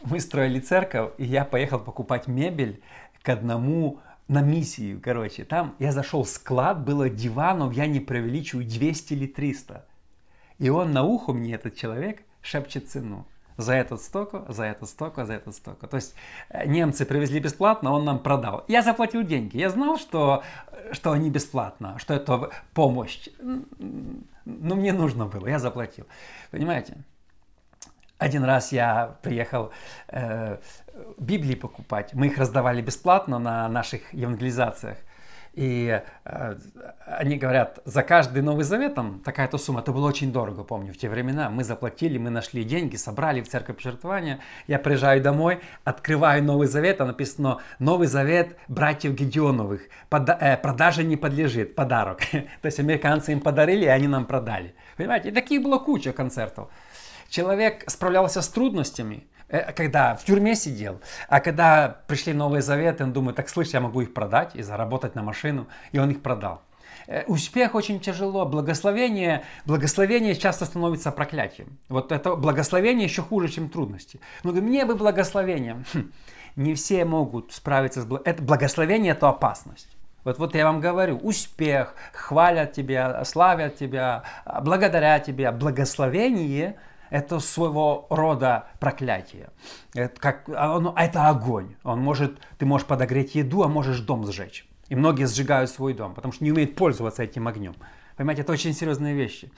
мы 0.04 0.20
строили 0.20 0.60
церковь, 0.60 1.12
и 1.20 1.24
я 1.24 1.46
поехал 1.46 1.80
покупать 1.80 2.28
мебель 2.28 2.82
к 3.22 3.30
одному 3.30 4.00
на 4.28 4.42
миссию, 4.42 5.00
короче. 5.00 5.46
Там 5.46 5.76
я 5.78 5.92
зашел 5.92 6.24
в 6.24 6.30
склад, 6.30 6.84
было 6.84 7.08
диванов, 7.08 7.74
я 7.74 7.86
не 7.86 8.00
преувеличиваю, 8.00 8.66
200 8.66 9.14
или 9.14 9.28
300. 9.28 9.86
И 10.58 10.70
он 10.70 10.92
на 10.92 11.04
ухо 11.04 11.34
мне, 11.34 11.54
этот 11.54 11.76
человек, 11.76 12.24
шепчет 12.42 12.90
цену 12.90 13.28
за 13.58 13.74
этот 13.74 14.02
столько, 14.02 14.46
за 14.48 14.66
этот 14.66 14.90
столько, 14.90 15.26
за 15.26 15.34
этот 15.34 15.56
столько. 15.56 15.88
То 15.88 15.98
есть 15.98 16.16
э, 16.50 16.66
немцы 16.68 17.06
привезли 17.06 17.40
бесплатно, 17.40 17.92
он 17.92 18.06
нам 18.06 18.20
продал. 18.20 18.64
Я 18.68 18.82
заплатил 18.82 19.24
деньги. 19.24 19.58
Я 19.58 19.70
знал, 19.70 19.98
что, 19.98 20.44
что 20.92 21.12
они 21.12 21.30
бесплатно, 21.30 21.98
что 22.00 22.14
это 22.14 22.50
помощь. 22.74 23.30
Но 24.46 24.76
мне 24.76 24.94
нужно 24.94 25.26
было, 25.26 25.48
я 25.48 25.60
заплатил. 25.60 26.06
Понимаете? 26.52 26.98
Один 28.18 28.44
раз 28.44 28.72
я 28.72 29.18
приехал 29.22 29.72
э, 30.08 30.58
Библии 31.18 31.56
покупать. 31.56 32.14
Мы 32.14 32.28
их 32.28 32.38
раздавали 32.38 32.82
бесплатно 32.82 33.40
на 33.40 33.68
наших 33.68 34.14
евангелизациях. 34.14 34.98
И 35.54 36.02
э, 36.26 36.56
они 37.06 37.38
говорят, 37.38 37.80
за 37.86 38.02
каждый 38.02 38.42
Новый 38.42 38.64
Завет 38.64 38.96
там 38.96 39.20
такая-то 39.20 39.60
сумма, 39.60 39.82
это 39.82 39.92
было 39.92 40.08
очень 40.08 40.32
дорого, 40.32 40.64
помню, 40.64 40.94
в 40.94 40.98
те 40.98 41.10
времена. 41.10 41.52
Мы 41.52 41.64
заплатили, 41.64 42.18
мы 42.18 42.32
нашли 42.32 42.64
деньги, 42.64 42.96
собрали 42.96 43.42
в 43.42 43.48
церковь 43.48 43.76
пожертвования. 43.76 44.40
Я 44.66 44.80
приезжаю 44.80 45.22
домой, 45.22 45.60
открываю 45.84 46.44
Новый 46.44 46.68
Завет, 46.68 47.02
а 47.02 47.06
написано 47.06 47.60
Новый 47.78 48.08
Завет 48.08 48.58
братьев 48.68 49.14
Гедеоновых. 49.14 49.84
Пода- 50.10 50.38
э, 50.42 50.58
продаже 50.58 51.04
не 51.04 51.18
подлежит, 51.18 51.76
подарок. 51.76 52.22
То 52.32 52.66
есть 52.66 52.80
американцы 52.80 53.32
им 53.32 53.40
подарили, 53.40 53.86
и 53.86 53.90
они 53.90 54.08
нам 54.08 54.26
продали. 54.26 54.74
Понимаете, 54.98 55.30
и 55.30 55.32
таких 55.32 55.62
было 55.62 55.78
куча 55.78 56.14
концертов. 56.14 56.70
Человек 57.30 57.84
справлялся 57.90 58.42
с 58.42 58.50
трудностями, 58.50 59.28
когда 59.76 60.16
в 60.16 60.24
тюрьме 60.24 60.56
сидел, 60.56 61.00
а 61.28 61.40
когда 61.40 61.98
пришли 62.08 62.34
новые 62.34 62.62
заветы, 62.62 63.04
он 63.04 63.14
думает, 63.14 63.36
так 63.36 63.50
слышь, 63.50 63.70
я 63.70 63.82
могу 63.82 64.02
их 64.02 64.14
продать 64.14 64.56
и 64.56 64.64
заработать 64.64 65.16
на 65.16 65.24
машину, 65.24 65.68
и 65.92 66.00
он 66.00 66.10
их 66.10 66.22
продал. 66.22 66.62
Э, 67.08 67.24
успех 67.26 67.76
очень 67.76 68.00
тяжело, 68.00 68.46
благословение, 68.46 69.44
благословение 69.66 70.36
часто 70.36 70.66
становится 70.66 71.12
проклятием. 71.12 71.78
Вот 71.90 72.12
это 72.12 72.36
благословение 72.36 73.06
еще 73.06 73.22
хуже, 73.22 73.50
чем 73.50 73.70
трудности. 73.70 74.20
Ну, 74.44 74.54
мне 74.54 74.86
бы 74.86 74.96
благословение. 74.96 75.84
Хм, 75.94 76.12
не 76.56 76.74
все 76.74 77.06
могут 77.06 77.54
справиться 77.54 78.02
с 78.02 78.06
благословением. 78.06 78.36
Это 78.36 78.44
благословение 78.44 79.12
это 79.12 79.30
опасность. 79.30 79.90
Вот, 80.24 80.40
вот 80.40 80.56
я 80.56 80.66
вам 80.66 80.80
говорю, 80.80 81.18
успех, 81.18 81.96
хвалят 82.14 82.72
тебя, 82.72 83.26
славят 83.26 83.76
тебя, 83.76 84.24
благодарят 84.62 85.26
тебя, 85.26 85.52
благословение– 85.52 86.78
это 87.14 87.40
своего 87.40 88.08
рода 88.10 88.70
проклятие. 88.80 89.52
Это, 89.94 90.20
как, 90.20 90.50
оно, 90.50 90.96
это 90.98 91.28
огонь. 91.30 91.76
Он 91.84 92.00
может, 92.00 92.40
ты 92.58 92.66
можешь 92.66 92.88
подогреть 92.88 93.36
еду, 93.36 93.62
а 93.62 93.68
можешь 93.68 94.00
дом 94.00 94.26
сжечь. 94.26 94.68
И 94.90 94.96
многие 94.96 95.28
сжигают 95.28 95.70
свой 95.70 95.94
дом, 95.94 96.16
потому 96.16 96.34
что 96.34 96.44
не 96.44 96.52
умеют 96.52 96.76
пользоваться 96.76 97.22
этим 97.22 97.48
огнем. 97.48 97.76
Понимаете, 98.18 98.42
это 98.42 98.52
очень 98.52 98.74
серьезные 98.74 99.14
вещи. 99.14 99.52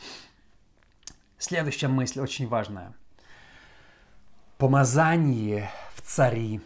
Следующая 1.38 1.88
мысль 1.88 2.20
очень 2.20 2.46
важная. 2.46 2.94
Помазание 4.58 5.72
в 5.96 6.02
цари. 6.02 6.60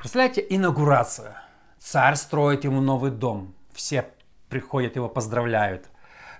Представляете, 0.00 0.44
инаугурация. 0.50 1.42
Царь 1.78 2.16
строит 2.16 2.64
ему 2.64 2.82
новый 2.82 3.10
дом. 3.10 3.54
Все 3.72 4.06
приходят, 4.50 4.96
его 4.96 5.08
поздравляют 5.08 5.86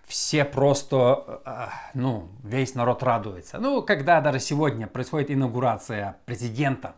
все 0.07 0.45
просто, 0.45 1.43
э, 1.45 1.67
ну, 1.95 2.29
весь 2.45 2.75
народ 2.75 3.03
радуется. 3.03 3.59
Ну, 3.59 3.83
когда 3.83 4.21
даже 4.21 4.39
сегодня 4.39 4.87
происходит 4.87 5.33
инаугурация 5.33 6.17
президента, 6.25 6.95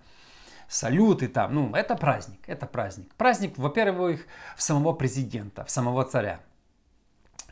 салюты 0.69 1.29
там, 1.29 1.55
ну, 1.55 1.75
это 1.75 1.97
праздник, 1.97 2.41
это 2.47 2.67
праздник. 2.67 3.13
Праздник, 3.15 3.57
во-первых, 3.57 4.27
в 4.57 4.63
самого 4.63 4.93
президента, 4.93 5.65
в 5.65 5.71
самого 5.71 6.05
царя. 6.05 6.41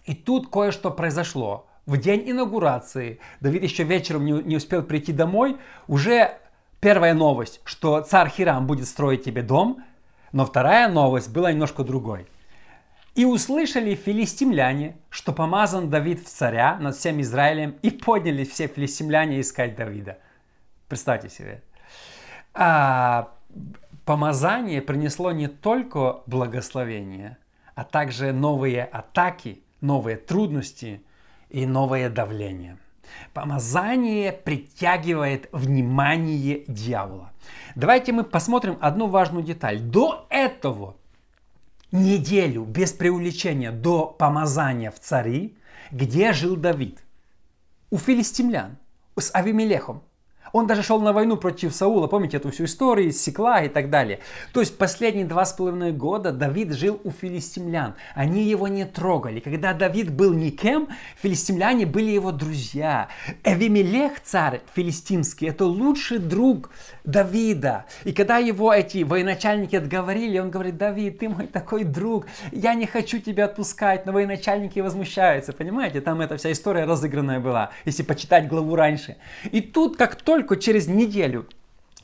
И 0.05 0.15
тут 0.15 0.51
кое-что 0.51 0.91
произошло. 0.91 1.67
В 1.87 1.97
день 1.97 2.31
инаугурации 2.31 3.19
Давид 3.41 3.63
еще 3.63 3.85
вечером 3.85 4.25
не, 4.25 4.33
не 4.33 4.57
успел 4.57 4.83
прийти 4.83 5.13
домой, 5.13 5.57
уже 5.89 6.37
первая 6.81 7.15
новость, 7.15 7.61
что 7.65 8.03
царь 8.03 8.29
Хирам 8.29 8.67
будет 8.67 8.89
строить 8.89 9.25
тебе 9.25 9.43
дом, 9.43 9.83
но 10.33 10.45
вторая 10.45 10.89
новость 10.89 11.33
была 11.33 11.51
немножко 11.51 11.83
другой– 11.83 12.27
и 13.17 13.25
услышали 13.25 13.95
филистимляне, 13.95 14.99
что 15.09 15.33
помазан 15.33 15.89
Давид 15.89 16.21
в 16.21 16.29
царя 16.29 16.77
над 16.79 16.95
всем 16.97 17.21
Израилем, 17.23 17.77
и 17.81 17.91
поднялись 17.91 18.51
все 18.51 18.67
филистимляне 18.67 19.41
искать 19.41 19.75
Давида. 19.75 20.19
Представьте 20.87 21.31
себе. 21.31 21.63
А 22.53 23.33
помазание 24.05 24.83
принесло 24.83 25.33
не 25.33 25.49
только 25.49 26.21
благословение, 26.27 27.39
а 27.75 27.85
также 27.85 28.33
новые 28.33 28.85
атаки, 28.85 29.63
новые 29.81 30.19
трудности 30.19 31.01
и 31.49 31.65
новое 31.65 32.11
давление. 32.11 32.77
Помазание 33.33 34.31
притягивает 34.31 35.49
внимание 35.53 36.65
дьявола. 36.69 37.33
Давайте 37.77 38.13
мы 38.13 38.25
посмотрим 38.25 38.77
одну 38.81 39.07
важную 39.07 39.43
деталь. 39.43 39.81
До 39.81 40.27
этого 40.29 40.97
неделю 42.03 42.65
без 42.65 42.93
преувеличения 42.93 43.73
до 43.73 44.07
помазания 44.07 44.91
в 44.91 45.01
цари, 45.01 45.57
где 45.91 46.33
жил 46.33 46.57
Давид? 46.57 47.03
У 47.91 47.99
филистимлян, 47.99 48.77
с 49.17 49.31
Авимелехом. 49.35 50.03
Он 50.57 50.67
даже 50.67 50.83
шел 50.83 51.03
на 51.03 51.13
войну 51.13 51.37
против 51.37 51.75
Саула, 51.75 52.07
помните 52.07 52.39
эту 52.39 52.51
всю 52.51 52.65
историю, 52.65 53.13
Секла 53.13 53.61
и 53.61 53.69
так 53.69 53.91
далее. 53.91 54.21
То 54.55 54.61
есть 54.61 54.79
последние 54.79 55.27
два 55.27 55.45
с 55.45 55.53
половиной 55.53 55.93
года 55.93 56.33
Давид 56.33 56.73
жил 56.73 56.99
у 57.05 57.11
филистимлян. 57.11 57.95
Они 58.15 58.43
его 58.43 58.67
не 58.67 58.87
трогали. 58.87 59.41
Когда 59.41 59.75
Давид 59.75 60.11
был 60.11 60.33
никем, 60.33 60.89
филистимляне 61.21 61.85
были 61.85 62.11
его 62.11 62.33
друзья. 62.33 63.09
Эвимелех, 63.45 64.23
царь 64.23 64.63
филистимский, 64.75 65.47
это 65.49 65.67
лучший 65.67 66.17
друг 66.17 66.71
Давида. 67.05 67.85
И 68.05 68.13
когда 68.13 68.39
его 68.39 68.73
эти 68.73 69.03
военачальники 69.03 69.77
отговорили, 69.77 70.39
он 70.39 70.51
говорит, 70.51 70.79
Давид, 70.79 71.19
ты 71.19 71.29
мой 71.29 71.49
такой 71.49 71.85
друг, 71.85 72.29
я 72.51 72.73
не 72.73 72.87
хочу 72.87 73.19
тебя 73.19 73.45
отпускать. 73.45 74.07
Но 74.07 74.13
военачальники 74.13 74.81
возмущаются, 74.81 75.53
понимаете? 75.53 76.01
Там 76.01 76.23
эта 76.23 76.39
вся 76.39 76.51
история 76.51 76.85
разыгранная 76.85 77.41
была, 77.41 77.73
если 77.85 78.03
почитать 78.03 78.49
главу 78.49 78.75
раньше. 78.75 79.19
И 79.53 79.61
тут, 79.61 79.99
как 79.99 80.17
только 80.17 80.46
только 80.47 80.63
через 80.63 80.87
неделю 80.87 81.47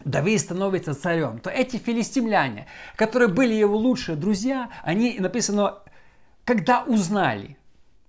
Давид 0.04 0.40
становится 0.40 0.94
царем, 0.94 1.38
то 1.38 1.48
эти 1.48 1.76
филистимляне, 1.76 2.66
которые 2.96 3.28
были 3.28 3.54
его 3.54 3.76
лучшие 3.76 4.16
друзья, 4.16 4.68
они, 4.82 5.18
написано, 5.20 5.78
когда 6.44 6.82
узнали, 6.82 7.56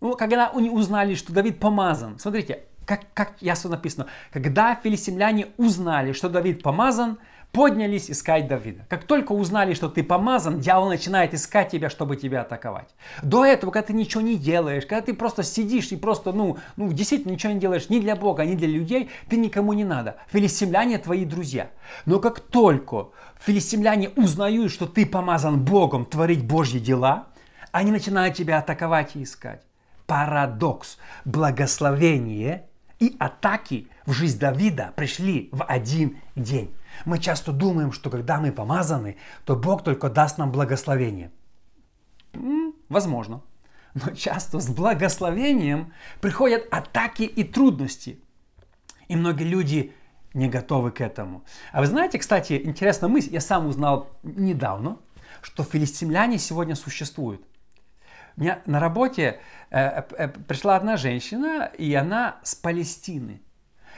ну, 0.01 0.15
когда 0.15 0.49
они 0.49 0.71
узнали, 0.71 1.13
что 1.13 1.33
Давид 1.33 1.59
помазан, 1.59 2.17
смотрите, 2.17 2.63
Как, 2.85 3.01
как 3.13 3.35
ясно 3.41 3.69
написано, 3.69 4.07
когда 4.33 4.75
филистимляне 4.75 5.47
узнали, 5.57 6.13
что 6.13 6.29
Давид 6.29 6.63
помазан, 6.63 7.17
поднялись 7.53 8.09
искать 8.09 8.47
Давида. 8.47 8.85
Как 8.89 9.03
только 9.03 9.31
узнали, 9.31 9.75
что 9.75 9.87
ты 9.87 10.03
помазан, 10.03 10.59
дьявол 10.59 10.89
начинает 10.89 11.35
искать 11.35 11.69
тебя, 11.69 11.89
чтобы 11.89 12.17
тебя 12.17 12.41
атаковать. 12.41 12.89
До 13.21 13.45
этого, 13.45 13.69
когда 13.69 13.87
ты 13.87 13.93
ничего 13.93 14.21
не 14.21 14.37
делаешь, 14.37 14.87
когда 14.87 15.05
ты 15.05 15.13
просто 15.13 15.43
сидишь 15.43 15.91
и 15.91 15.95
просто, 15.95 16.33
ну, 16.33 16.57
ну 16.77 16.91
действительно 16.91 17.31
ничего 17.31 17.53
не 17.53 17.59
делаешь 17.59 17.89
ни 17.89 17.99
для 17.99 18.15
Бога, 18.15 18.43
ни 18.43 18.55
для 18.55 18.67
людей, 18.67 19.11
ты 19.29 19.37
никому 19.37 19.73
не 19.73 19.83
надо. 19.83 20.17
Филистимляне 20.31 20.97
твои 20.97 21.25
друзья. 21.25 21.69
Но 22.07 22.19
как 22.19 22.39
только 22.39 23.09
филистимляне 23.39 24.09
узнают, 24.09 24.71
что 24.71 24.87
ты 24.87 25.05
помазан 25.05 25.63
Богом 25.63 26.05
творить 26.05 26.43
Божьи 26.43 26.79
дела, 26.79 27.27
они 27.71 27.91
начинают 27.91 28.35
тебя 28.35 28.57
атаковать 28.57 29.15
и 29.15 29.23
искать. 29.23 29.61
Парадокс. 30.07 30.97
Благословение 31.23 32.65
и 32.99 33.15
атаки 33.19 33.89
в 34.07 34.11
жизнь 34.11 34.39
Давида 34.39 34.93
пришли 34.95 35.49
в 35.51 35.63
один 35.63 36.17
день. 36.35 36.73
Мы 37.05 37.19
часто 37.19 37.51
думаем, 37.51 37.91
что 37.91 38.09
когда 38.09 38.39
мы 38.39 38.51
помазаны, 38.51 39.17
то 39.45 39.55
Бог 39.55 39.83
только 39.83 40.09
даст 40.09 40.37
нам 40.37 40.51
благословение. 40.51 41.31
Возможно. 42.89 43.41
Но 43.93 44.11
часто 44.15 44.59
с 44.59 44.69
благословением 44.69 45.93
приходят 46.21 46.67
атаки 46.71 47.23
и 47.23 47.43
трудности. 47.43 48.19
И 49.07 49.15
многие 49.15 49.43
люди 49.43 49.93
не 50.33 50.49
готовы 50.49 50.91
к 50.91 51.01
этому. 51.01 51.43
А 51.71 51.81
вы 51.81 51.87
знаете, 51.87 52.17
кстати, 52.17 52.59
интересная 52.63 53.09
мысль, 53.09 53.31
я 53.31 53.41
сам 53.41 53.67
узнал 53.67 54.09
недавно, 54.23 54.97
что 55.41 55.63
филистимляне 55.63 56.39
сегодня 56.39 56.75
существуют. 56.75 57.45
У 58.35 58.41
меня 58.41 58.61
на 58.65 58.79
работе 58.79 59.39
э, 59.69 60.03
э, 60.17 60.27
пришла 60.27 60.75
одна 60.75 60.97
женщина, 60.97 61.71
и 61.77 61.93
она 61.93 62.39
с 62.41 62.55
Палестины. 62.55 63.41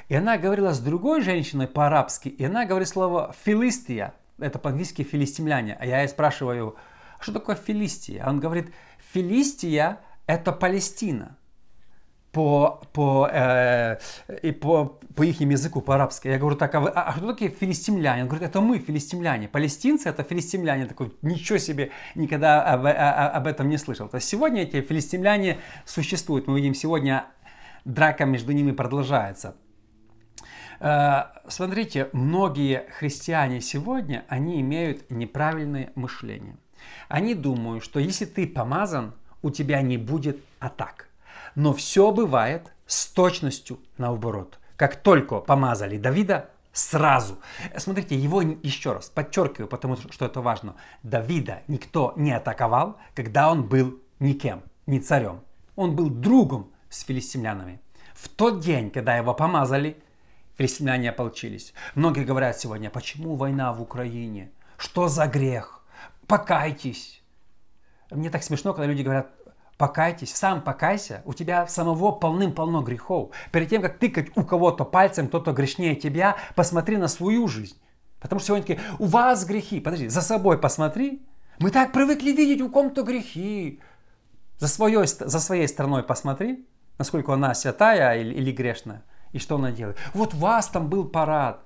И 0.07 0.15
она 0.15 0.37
говорила 0.37 0.73
с 0.73 0.79
другой 0.79 1.21
женщиной 1.21 1.67
по-арабски, 1.67 2.29
и 2.29 2.43
она 2.45 2.65
говорит 2.65 2.87
слово 2.87 3.33
«филистия». 3.43 4.13
Это 4.37 4.59
по-английски 4.59 5.03
«филистимляне». 5.03 5.77
А 5.79 5.85
я 5.85 6.01
ей 6.01 6.09
спрашиваю, 6.09 6.75
что 7.19 7.33
такое 7.33 7.55
Филистия? 7.55 8.21
А 8.21 8.29
он 8.29 8.39
говорит, 8.39 8.71
Филистия– 9.13 9.99
это 10.27 10.51
Палестина 10.51 11.37
по, 12.31 12.81
по, 12.91 13.29
э, 13.31 13.97
и 14.43 14.51
по, 14.51 14.99
по 15.15 15.23
их 15.23 15.39
языку, 15.39 15.81
по-арабски. 15.81 16.27
Я 16.27 16.37
говорю, 16.37 16.57
так, 16.57 16.75
а, 16.75 16.81
вы, 16.81 16.89
а, 16.89 17.03
а 17.03 17.13
кто 17.13 17.31
такие 17.31 17.49
филистимляне? 17.49 18.23
Он 18.23 18.27
говорит, 18.27 18.49
это 18.49 18.59
мы, 18.59 18.77
филистимляне. 18.77 19.47
Палестинцы– 19.47 20.09
это 20.09 20.23
филистимляне. 20.23 20.83
Я 20.83 20.87
такой, 20.87 21.13
ничего 21.21 21.57
себе, 21.57 21.91
никогда 22.13 22.61
об, 22.61 22.85
о, 22.85 23.29
об 23.29 23.47
этом 23.47 23.69
не 23.69 23.77
слышал. 23.77 24.09
То 24.09 24.17
есть 24.17 24.27
сегодня 24.27 24.63
эти 24.63 24.81
филистимляне 24.81 25.59
существуют. 25.85 26.47
Мы 26.47 26.57
видим, 26.57 26.75
сегодня 26.75 27.25
драка 27.85 28.25
между 28.25 28.51
ними 28.51 28.73
продолжается. 28.73 29.55
Э, 30.79 31.23
смотрите, 31.47 32.09
многие 32.13 32.85
христиане 32.97 33.61
сегодня, 33.61 34.25
они 34.27 34.61
имеют 34.61 35.09
неправильное 35.09 35.91
мышление. 35.95 36.57
Они 37.07 37.33
думают, 37.33 37.83
что 37.83 37.99
если 37.99 38.25
ты 38.25 38.47
помазан, 38.47 39.13
у 39.41 39.49
тебя 39.51 39.81
не 39.81 39.97
будет 39.97 40.39
атак. 40.59 41.07
Но 41.55 41.73
все 41.73 42.11
бывает 42.11 42.73
с 42.85 43.07
точностью 43.07 43.79
наоборот. 43.97 44.59
Как 44.75 44.95
только 44.97 45.39
помазали 45.39 45.97
Давида, 45.97 46.49
сразу. 46.73 47.39
Смотрите, 47.77 48.15
его 48.15 48.41
еще 48.41 48.93
раз 48.93 49.09
подчеркиваю, 49.09 49.67
потому 49.67 49.95
что 49.95 50.25
это 50.25 50.41
важно. 50.41 50.75
Давида 51.03 51.61
никто 51.67 52.13
не 52.17 52.33
атаковал, 52.33 52.97
когда 53.15 53.49
он 53.49 53.63
был 53.63 53.99
никем, 54.19 54.63
не 54.85 54.99
царем. 54.99 55.41
Он 55.75 55.95
был 55.95 56.09
другом 56.09 56.71
с 56.89 57.03
филистимлянами. 57.03 57.79
В 58.13 58.29
тот 58.29 58.59
день, 58.59 58.91
когда 58.91 59.15
его 59.15 59.33
помазали, 59.33 59.97
филистимляне 60.57 61.09
ополчились. 61.09 61.73
Многие 61.95 62.23
говорят 62.23 62.59
сегодня, 62.59 62.89
почему 62.89 63.35
война 63.35 63.73
в 63.73 63.81
Украине? 63.81 64.51
Что 64.77 65.07
за 65.07 65.27
грех? 65.27 65.83
Покайтесь. 66.27 67.21
Мне 68.11 68.29
так 68.29 68.43
смешно, 68.43 68.73
когда 68.73 68.87
люди 68.87 69.01
говорят, 69.01 69.31
покайтесь, 69.77 70.33
сам 70.33 70.61
покайся, 70.61 71.21
у 71.25 71.33
тебя 71.33 71.67
самого 71.67 72.11
полным-полно 72.11 72.81
грехов. 72.81 73.31
Перед 73.51 73.69
тем, 73.69 73.81
как 73.81 73.97
тыкать 73.99 74.29
у 74.35 74.43
кого-то 74.43 74.85
пальцем, 74.85 75.27
кто-то 75.27 75.51
грешнее 75.51 75.95
тебя, 75.95 76.37
посмотри 76.55 76.97
на 76.97 77.07
свою 77.07 77.47
жизнь. 77.47 77.77
Потому 78.19 78.39
что 78.39 78.47
сегодня 78.47 78.65
такие, 78.65 78.81
у 78.99 79.05
вас 79.05 79.45
грехи. 79.45 79.79
Подожди, 79.79 80.07
за 80.07 80.21
собой 80.21 80.57
посмотри. 80.57 81.25
Мы 81.59 81.71
так 81.71 81.91
привыкли 81.91 82.31
видеть 82.31 82.61
у 82.61 82.69
ком-то 82.69 83.03
грехи. 83.03 83.81
За, 84.57 84.67
своей, 84.67 85.05
за 85.05 85.39
своей 85.39 85.67
стороной 85.67 86.03
посмотри, 86.03 86.65
насколько 86.97 87.33
она 87.33 87.53
святая 87.53 88.19
или, 88.19 88.33
или 88.33 88.51
грешная. 88.51 89.03
И 89.35 89.37
что 89.37 89.55
она 89.55 89.71
делает? 89.71 89.97
Вот 90.13 90.33
у 90.33 90.37
вас 90.37 90.69
там 90.69 90.87
был 90.87 91.03
парад, 91.03 91.59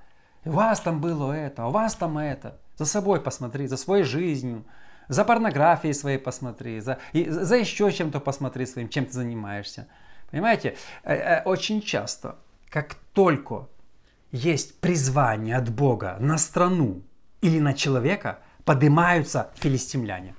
у 0.43 0.49
вас 0.49 0.79
там 0.79 0.99
было 1.01 1.31
это, 1.33 1.67
у 1.67 1.69
вас 1.69 1.93
там 1.93 2.17
это. 2.17 2.57
За 2.77 2.85
собой 2.85 3.21
посмотри, 3.21 3.67
за 3.67 3.77
своей 3.77 4.03
жизнью, 4.03 4.65
за 5.07 5.23
порнографией 5.23 5.93
своей 5.93 6.17
посмотри, 6.17 6.79
за, 6.79 6.97
и, 7.13 7.29
за 7.29 7.57
еще 7.57 7.91
чем-то 7.91 8.21
посмотри 8.21 8.65
своим, 8.65 8.89
чем 8.89 9.05
ты 9.05 9.11
занимаешься. 9.13 9.87
Понимаете, 10.31 10.77
э, 11.03 11.13
э, 11.13 11.43
очень 11.43 11.79
часто, 11.83 12.37
как 12.69 12.95
только 13.13 13.67
есть 14.31 14.79
призвание 14.81 15.55
от 15.55 15.69
Бога 15.69 16.17
на 16.19 16.39
страну 16.39 17.03
или 17.41 17.59
на 17.59 17.75
человека, 17.75 18.39
поднимаются 18.65 19.51
филистимляне. 19.53 20.33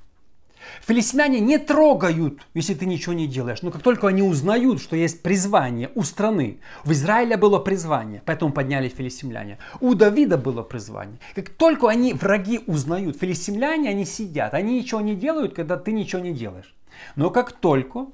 Филистимляне 0.86 1.40
не 1.40 1.58
трогают, 1.58 2.40
если 2.54 2.74
ты 2.74 2.86
ничего 2.86 3.12
не 3.12 3.26
делаешь. 3.26 3.62
Но 3.62 3.70
как 3.70 3.82
только 3.82 4.08
они 4.08 4.22
узнают, 4.22 4.80
что 4.80 4.96
есть 4.96 5.22
призвание 5.22 5.90
у 5.94 6.02
страны, 6.02 6.60
в 6.84 6.92
Израиле 6.92 7.36
было 7.36 7.58
призвание, 7.58 8.22
поэтому 8.24 8.52
поднялись 8.52 8.94
филистимляне. 8.94 9.58
У 9.80 9.94
Давида 9.94 10.36
было 10.36 10.62
призвание. 10.62 11.18
Как 11.34 11.50
только 11.50 11.88
они, 11.88 12.12
враги, 12.12 12.60
узнают, 12.66 13.18
филистимляне, 13.18 13.90
они 13.90 14.04
сидят, 14.04 14.54
они 14.54 14.80
ничего 14.80 15.00
не 15.00 15.14
делают, 15.14 15.54
когда 15.54 15.76
ты 15.76 15.92
ничего 15.92 16.22
не 16.22 16.32
делаешь. 16.32 16.74
Но 17.16 17.30
как 17.30 17.52
только 17.52 18.06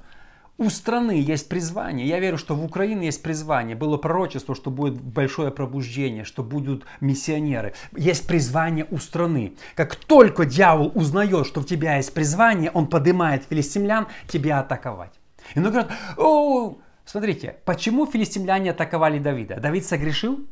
у 0.59 0.71
страны 0.71 1.13
есть 1.13 1.49
призвание. 1.49 2.07
Я 2.07 2.19
верю, 2.19 2.39
что 2.39 2.55
в 2.55 2.65
Украине 2.65 3.07
есть 3.07 3.23
призвание. 3.23 3.77
Было 3.77 3.99
пророчество, 3.99 4.55
что 4.55 4.71
будет 4.71 5.01
большое 5.01 5.51
пробуждение, 5.51 6.25
что 6.25 6.43
будут 6.43 6.85
миссионеры. 7.01 7.75
Есть 7.95 8.27
призвание 8.27 8.87
у 8.91 8.99
страны. 8.99 9.55
Как 9.75 9.97
только 9.97 10.47
дьявол 10.47 10.93
узнает, 10.95 11.47
что 11.47 11.61
в 11.61 11.67
тебя 11.67 11.97
есть 11.97 12.15
призвание, 12.15 12.71
он 12.71 12.87
поднимает 12.87 13.45
филистимлян 13.45 14.07
тебя 14.29 14.61
атаковать. 14.61 15.13
И 15.55 15.59
он 15.59 15.67
говорит, 15.71 15.91
о, 16.17 16.79
смотрите, 17.05 17.57
почему 17.65 18.07
филистимляне 18.07 18.71
атаковали 18.71 19.19
Давида? 19.19 19.61
Давид 19.61 19.85
согрешил 19.85 20.47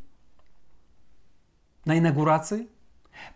на 1.85 1.97
инаугурации? 1.97 2.67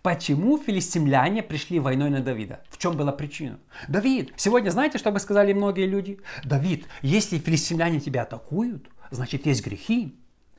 Почему 0.02 0.58
филистимляне 0.58 1.44
пришли 1.44 1.80
войной 1.80 2.10
на 2.10 2.22
Давида? 2.22 2.62
В 2.70 2.78
чем 2.78 2.96
была 2.96 3.12
причина? 3.12 3.60
Давид, 3.88 4.34
сегодня 4.36 4.70
знаете, 4.70 4.98
что 4.98 5.12
бы 5.12 5.20
сказали 5.20 5.54
многие 5.54 5.86
люди? 5.86 6.20
Давид, 6.44 6.88
если 7.02 7.38
филистимляне 7.38 8.00
тебя 8.00 8.24
атакуют, 8.24 8.88
значит 9.12 9.46
есть 9.46 9.66
грехи. 9.66 10.16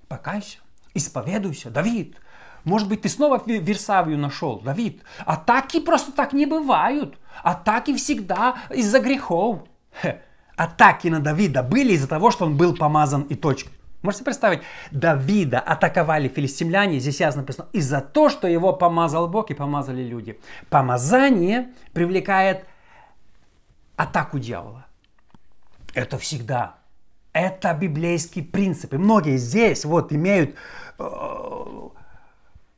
Покайся, 0.09 0.59
исповедуйся. 0.95 1.71
Давид, 1.71 2.17
может 2.65 2.89
быть, 2.89 3.03
ты 3.03 3.09
снова 3.09 3.43
Версавию 3.47 4.19
нашел, 4.19 4.61
Давид. 4.61 5.03
Атаки 5.25 5.81
просто 5.81 6.13
так 6.13 6.33
не 6.33 6.47
бывают. 6.47 7.17
Атаки 7.43 7.97
всегда 7.97 8.57
из-за 8.71 9.01
грехов. 9.01 9.61
Атаки 10.57 11.09
на 11.09 11.21
Давида 11.21 11.63
были 11.63 11.95
из-за 11.95 12.07
того, 12.07 12.31
что 12.31 12.45
он 12.45 12.57
был 12.57 12.77
помазан 12.77 13.23
и 13.23 13.35
точка. 13.35 13.71
Можете 14.03 14.25
представить, 14.25 14.63
Давида 14.91 15.61
атаковали 15.61 16.29
филистимляне, 16.29 16.99
здесь 17.01 17.21
ясно 17.21 17.43
написано, 17.43 17.69
из-за 17.73 18.01
того, 18.01 18.31
что 18.31 18.49
его 18.49 18.73
помазал 18.73 19.29
Бог 19.29 19.51
и 19.51 19.55
помазали 19.55 20.03
люди. 20.03 20.41
Помазание 20.71 21.73
привлекает 21.93 22.65
атаку 23.97 24.39
дьявола. 24.39 24.87
Это 25.95 26.17
всегда. 26.17 26.77
Это 27.33 27.75
библейский 27.75 28.43
принцип. 28.43 28.95
И 28.95 28.97
многие 28.97 29.37
здесь 29.37 29.85
вот 29.85 30.13
имеют 30.13 30.55
э, 30.99 31.89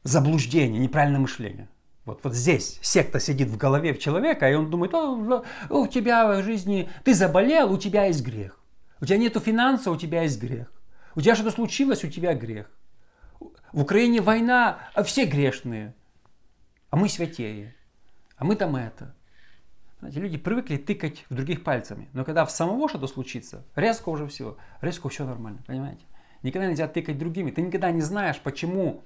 заблуждение, 0.03 0.81
неправильное 0.81 1.21
мышление. 1.21 1.69
Вот, 2.05 2.21
вот 2.25 2.35
здесь 2.35 2.81
секта 2.83 3.21
сидит 3.21 3.49
в 3.49 3.57
голове 3.57 3.95
в 3.95 4.01
человека, 4.01 4.51
и 4.51 4.55
он 4.55 4.71
думает, 4.71 4.93
О, 4.93 5.45
у 5.71 5.87
тебя 5.87 6.27
в 6.27 6.43
жизни, 6.43 6.91
ты 7.05 7.15
заболел, 7.15 7.73
у 7.73 7.79
тебя 7.79 8.07
есть 8.07 8.23
грех. 8.23 8.59
У 9.01 9.07
тебя 9.07 9.19
нету 9.19 9.39
финансов, 9.39 9.95
у 9.95 9.97
тебя 9.97 10.23
есть 10.23 10.41
грех. 10.41 10.73
У 11.14 11.20
тебя 11.20 11.35
что-то 11.35 11.51
случилось, 11.51 12.05
у 12.05 12.09
тебя 12.09 12.35
грех. 12.35 12.70
В 13.72 13.83
Украине 13.83 14.20
война, 14.20 14.79
а 14.94 15.03
все 15.03 15.25
грешные. 15.25 15.94
А 16.90 16.96
мы 16.96 17.09
святее. 17.09 17.75
А 18.37 18.44
мы 18.44 18.57
там 18.57 18.77
это. 18.77 19.14
Знаете, 20.01 20.20
люди 20.20 20.37
привыкли 20.37 20.77
тыкать 20.77 21.25
в 21.31 21.35
других 21.35 21.62
пальцами. 21.64 22.09
Но 22.12 22.25
когда 22.25 22.44
в 22.44 22.51
самого 22.51 22.88
что-то 22.88 23.07
случится, 23.07 23.64
резко 23.77 24.09
уже 24.09 24.27
все. 24.27 24.57
Резко 24.81 25.09
все 25.09 25.25
нормально, 25.25 25.61
понимаете? 25.66 26.05
Никогда 26.42 26.68
нельзя 26.68 26.88
тыкать 26.88 27.18
другими. 27.18 27.51
Ты 27.51 27.62
никогда 27.62 27.90
не 27.90 28.01
знаешь, 28.01 28.40
почему 28.40 29.05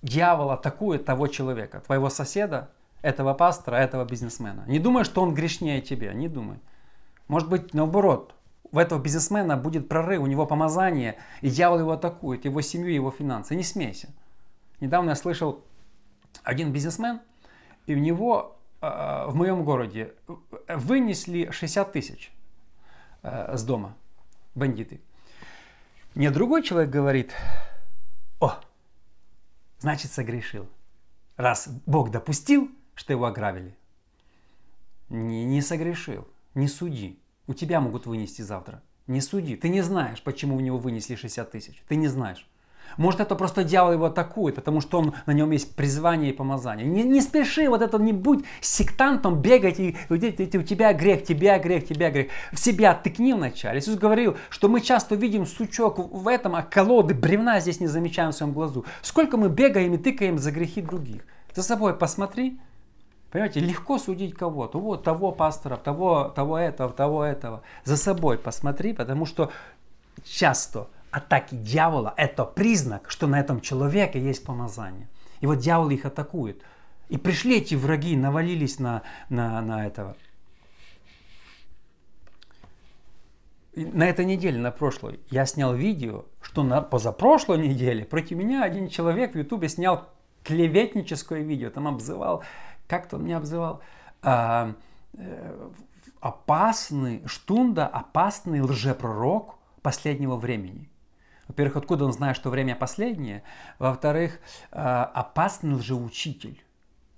дьявол 0.00 0.50
атакует 0.50 1.04
того 1.04 1.26
человека, 1.26 1.80
твоего 1.80 2.08
соседа, 2.08 2.70
этого 3.02 3.34
пастора, 3.34 3.76
этого 3.76 4.04
бизнесмена. 4.04 4.64
Не 4.66 4.78
думай, 4.78 5.04
что 5.04 5.22
он 5.22 5.34
грешнее 5.34 5.80
тебя, 5.80 6.12
не 6.12 6.28
думай. 6.28 6.58
Может 7.28 7.48
быть, 7.48 7.74
наоборот, 7.74 8.34
у 8.72 8.78
этого 8.78 8.98
бизнесмена 8.98 9.56
будет 9.56 9.88
прорыв, 9.88 10.22
у 10.22 10.26
него 10.26 10.46
помазание, 10.46 11.16
и 11.42 11.50
дьявол 11.50 11.80
его 11.80 11.92
атакует, 11.92 12.44
его 12.46 12.60
семью, 12.62 12.92
его 12.92 13.10
финансы. 13.10 13.54
Не 13.54 13.62
смейся. 13.62 14.08
Недавно 14.80 15.10
я 15.10 15.14
слышал 15.14 15.62
один 16.42 16.72
бизнесмен, 16.72 17.20
и 17.86 17.94
у 17.94 17.98
него 17.98 18.58
э, 18.80 19.26
в 19.28 19.34
моем 19.34 19.64
городе 19.64 20.14
вынесли 20.68 21.50
60 21.50 21.92
тысяч 21.92 22.32
э, 23.22 23.56
с 23.56 23.62
дома 23.62 23.94
бандиты. 24.54 25.00
Мне 26.14 26.30
другой 26.30 26.62
человек 26.62 26.90
говорит, 26.90 27.32
о, 28.40 28.58
значит 29.78 30.12
согрешил. 30.12 30.68
Раз 31.36 31.68
Бог 31.86 32.10
допустил, 32.10 32.70
что 32.94 33.12
его 33.12 33.26
ограбили, 33.26 33.76
не, 35.08 35.44
не 35.44 35.60
согрешил, 35.62 36.26
не 36.54 36.68
суди. 36.68 37.21
У 37.46 37.54
тебя 37.54 37.80
могут 37.80 38.06
вынести 38.06 38.42
завтра. 38.42 38.82
Не 39.06 39.20
суди. 39.20 39.56
Ты 39.56 39.68
не 39.68 39.82
знаешь, 39.82 40.22
почему 40.22 40.56
у 40.56 40.60
него 40.60 40.78
вынесли 40.78 41.16
60 41.16 41.50
тысяч. 41.50 41.82
Ты 41.88 41.96
не 41.96 42.08
знаешь. 42.08 42.46
Может, 42.96 43.20
это 43.20 43.34
просто 43.34 43.64
дьявол 43.64 43.92
его 43.92 44.04
атакует, 44.06 44.56
потому 44.56 44.80
что 44.80 44.98
он, 44.98 45.14
на 45.26 45.32
нем 45.32 45.50
есть 45.50 45.74
призвание 45.74 46.32
и 46.32 46.36
помазание. 46.36 46.86
Не, 46.86 47.02
не 47.02 47.20
спеши, 47.20 47.68
вот 47.68 47.82
это 47.82 47.98
не 47.98 48.12
будь 48.12 48.44
сектантом, 48.60 49.40
бегать, 49.40 49.80
и, 49.80 49.96
и, 50.10 50.14
и, 50.14 50.58
у 50.58 50.62
тебя 50.62 50.92
грех, 50.92 51.24
тебя 51.24 51.58
грех, 51.58 51.86
тебя 51.86 52.10
грех. 52.10 52.28
В 52.52 52.58
себя 52.58 52.94
тыкни 52.94 53.32
вначале. 53.32 53.80
Иисус 53.80 53.96
говорил, 53.96 54.36
что 54.50 54.68
мы 54.68 54.80
часто 54.80 55.14
видим 55.14 55.46
сучок 55.46 55.98
в 55.98 56.28
этом, 56.28 56.54
а 56.54 56.62
колоды 56.62 57.14
бревна 57.14 57.60
здесь 57.60 57.80
не 57.80 57.86
замечаем 57.86 58.32
в 58.32 58.34
своем 58.34 58.52
глазу. 58.52 58.84
Сколько 59.00 59.36
мы 59.36 59.48
бегаем 59.48 59.94
и 59.94 59.98
тыкаем 59.98 60.38
за 60.38 60.50
грехи 60.50 60.82
других. 60.82 61.22
За 61.54 61.62
собой 61.62 61.94
посмотри, 61.94 62.58
Понимаете, 63.32 63.60
легко 63.60 63.98
судить 63.98 64.34
кого-то. 64.34 64.78
Вот 64.78 65.04
того 65.04 65.32
пастора, 65.32 65.78
того, 65.78 66.28
того 66.28 66.58
этого, 66.58 66.92
того 66.92 67.24
этого. 67.24 67.62
За 67.82 67.96
собой 67.96 68.36
посмотри, 68.36 68.92
потому 68.92 69.24
что 69.24 69.50
часто 70.22 70.88
атаки 71.10 71.54
дьявола– 71.54 72.12
это 72.18 72.44
признак, 72.44 73.10
что 73.10 73.26
на 73.26 73.40
этом 73.40 73.62
человеке 73.62 74.20
есть 74.20 74.44
помазание. 74.44 75.08
И 75.40 75.46
вот 75.46 75.60
дьявол 75.60 75.88
их 75.88 76.04
атакует. 76.04 76.62
И 77.08 77.16
пришли 77.16 77.56
эти 77.56 77.74
враги, 77.74 78.16
навалились 78.16 78.78
на, 78.78 79.00
на, 79.30 79.62
на 79.62 79.86
этого. 79.86 80.14
И 83.72 83.86
на 83.86 84.06
этой 84.06 84.26
неделе, 84.26 84.58
на 84.58 84.70
прошлой, 84.70 85.20
я 85.30 85.46
снял 85.46 85.74
видео, 85.74 86.26
что 86.42 86.62
на 86.62 86.82
позапрошлой 86.82 87.66
неделе 87.66 88.04
против 88.04 88.36
меня 88.36 88.62
один 88.62 88.90
человек 88.90 89.32
в 89.32 89.38
Ютубе 89.38 89.70
снял 89.70 90.08
клеветническое 90.44 91.40
видео. 91.40 91.70
Там 91.70 91.88
обзывал, 91.88 92.42
как-то 92.92 93.16
он 93.16 93.24
меня 93.24 93.38
обзывал, 93.38 93.80
а, 94.20 94.74
э, 95.14 95.70
опасный, 96.20 97.26
штунда, 97.26 97.86
опасный 97.86 98.60
лжепророк 98.60 99.54
последнего 99.80 100.36
времени. 100.36 100.90
Во-первых, 101.48 101.76
откуда 101.76 102.04
он 102.04 102.12
знает, 102.12 102.36
что 102.36 102.50
время 102.50 102.76
последнее? 102.76 103.44
Во-вторых, 103.78 104.40
э, 104.72 104.78
опасный 104.78 105.72
лжеучитель 105.72 106.62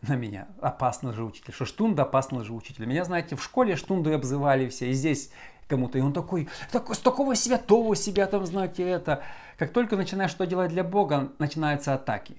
на 0.03 0.15
меня. 0.15 0.47
Опасный 0.61 1.11
лжеучитель. 1.11 1.53
Что 1.53 1.65
штунда 1.65 2.03
опасный 2.03 2.39
лжеучитель. 2.39 2.87
Меня, 2.87 3.03
знаете, 3.05 3.35
в 3.35 3.43
школе 3.43 3.75
штунду 3.75 4.15
обзывали 4.15 4.69
все. 4.69 4.91
И 4.91 4.93
здесь 4.93 5.33
кому-то. 5.69 5.99
И 5.99 6.01
он 6.01 6.13
такой, 6.13 6.49
такой, 6.71 6.95
с 6.95 6.99
такого 6.99 7.35
святого 7.35 7.97
себя 7.97 8.27
там, 8.27 8.47
знаете, 8.47 8.83
это. 8.83 9.23
Как 9.59 9.73
только 9.73 9.97
начинаешь 9.97 10.31
что 10.31 10.47
делать 10.47 10.71
для 10.71 10.83
Бога, 10.83 11.33
начинаются 11.39 11.95
атаки. 11.95 12.37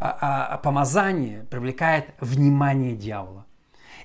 А, 0.00 0.18
а, 0.20 0.46
а 0.54 0.58
помазание 0.58 1.44
привлекает 1.50 2.06
внимание 2.20 2.96
дьявола. 2.96 3.46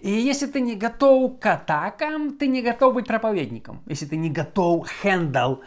И 0.02 0.10
если 0.10 0.48
ты 0.48 0.62
не 0.62 0.76
готов 0.76 1.40
к 1.40 1.46
атакам, 1.46 2.38
ты 2.38 2.48
не 2.48 2.62
готов 2.62 2.96
быть 2.96 3.08
проповедником. 3.08 3.82
Если 3.86 4.06
ты 4.06 4.18
не 4.18 4.30
готов 4.30 4.88
хендл 5.02 5.58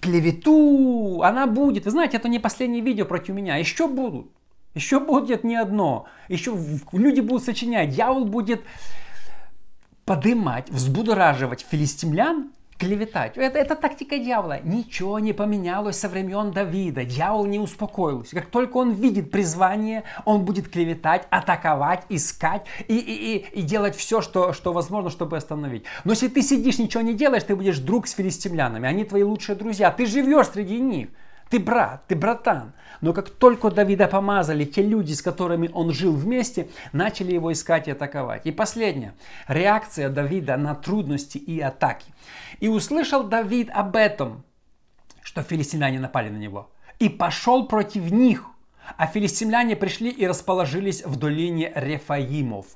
клевету, 0.00 1.22
она 1.22 1.46
будет. 1.46 1.84
Вы 1.84 1.90
знаете, 1.90 2.18
это 2.18 2.28
не 2.28 2.38
последнее 2.38 2.82
видео 2.82 3.06
против 3.06 3.34
меня. 3.34 3.56
Еще 3.56 3.88
будут. 3.88 4.30
Еще 4.74 5.00
будет 5.00 5.42
не 5.42 5.56
одно. 5.56 6.06
Еще 6.28 6.54
люди 6.92 7.20
будут 7.20 7.44
сочинять. 7.44 7.90
Дьявол 7.90 8.26
будет 8.26 8.62
подымать, 10.06 10.70
взбудораживать 10.70 11.66
филистимлян, 11.68 12.52
клеветать. 12.78 13.36
Это, 13.36 13.58
это 13.58 13.74
тактика 13.74 14.18
дьявола. 14.18 14.60
Ничего 14.62 15.18
не 15.18 15.32
поменялось 15.32 15.98
со 15.98 16.08
времен 16.08 16.52
Давида. 16.52 17.04
Дьявол 17.04 17.46
не 17.46 17.58
успокоился. 17.58 18.36
Как 18.36 18.46
только 18.46 18.76
он 18.76 18.92
видит 18.92 19.30
призвание, 19.30 20.04
он 20.24 20.44
будет 20.44 20.68
клеветать, 20.68 21.26
атаковать, 21.30 22.04
искать 22.08 22.66
и, 22.86 22.96
и, 22.96 23.36
и, 23.36 23.60
и 23.60 23.62
делать 23.62 23.96
все, 23.96 24.20
что, 24.20 24.52
что 24.52 24.72
возможно, 24.72 25.10
чтобы 25.10 25.36
остановить. 25.36 25.84
Но 26.04 26.12
если 26.12 26.28
ты 26.28 26.42
сидишь, 26.42 26.78
ничего 26.78 27.02
не 27.02 27.14
делаешь, 27.14 27.44
ты 27.44 27.56
будешь 27.56 27.78
друг 27.78 28.06
с 28.06 28.12
филистимлянами. 28.12 28.88
Они 28.88 29.04
твои 29.04 29.22
лучшие 29.22 29.56
друзья. 29.56 29.90
Ты 29.90 30.06
живешь 30.06 30.48
среди 30.48 30.78
них. 30.78 31.08
Ты 31.48 31.58
брат, 31.58 32.02
ты 32.08 32.14
братан. 32.16 32.72
Но 33.00 33.12
как 33.12 33.30
только 33.30 33.70
Давида 33.70 34.08
помазали, 34.08 34.64
те 34.64 34.82
люди, 34.82 35.12
с 35.12 35.22
которыми 35.22 35.70
он 35.72 35.92
жил 35.92 36.14
вместе, 36.14 36.68
начали 36.92 37.32
его 37.32 37.52
искать 37.52 37.88
и 37.88 37.92
атаковать. 37.92 38.46
И 38.46 38.52
последняя. 38.52 39.14
Реакция 39.48 40.08
Давида 40.08 40.56
на 40.56 40.74
трудности 40.74 41.38
и 41.38 41.60
атаки. 41.60 42.06
И 42.60 42.68
услышал 42.68 43.24
Давид 43.24 43.70
об 43.72 43.96
этом, 43.96 44.44
что 45.22 45.42
филистимляне 45.42 46.00
напали 46.00 46.28
на 46.28 46.38
него. 46.38 46.70
И 46.98 47.08
пошел 47.08 47.66
против 47.66 48.10
них. 48.10 48.46
А 48.96 49.06
филистимляне 49.06 49.76
пришли 49.76 50.10
и 50.10 50.26
расположились 50.26 51.04
в 51.04 51.16
долине 51.16 51.72
Рефаимов. 51.74 52.66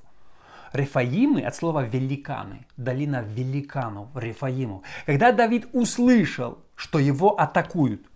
Рефаимы 0.72 1.42
от 1.42 1.54
слова 1.54 1.84
великаны, 1.84 2.66
долина 2.76 3.22
великанов, 3.22 4.08
Рефаимов. 4.14 4.82
Когда 5.06 5.32
Давид 5.32 5.68
услышал, 5.72 6.58
что 6.76 6.98
его 6.98 7.40
атакуют, 7.40 8.06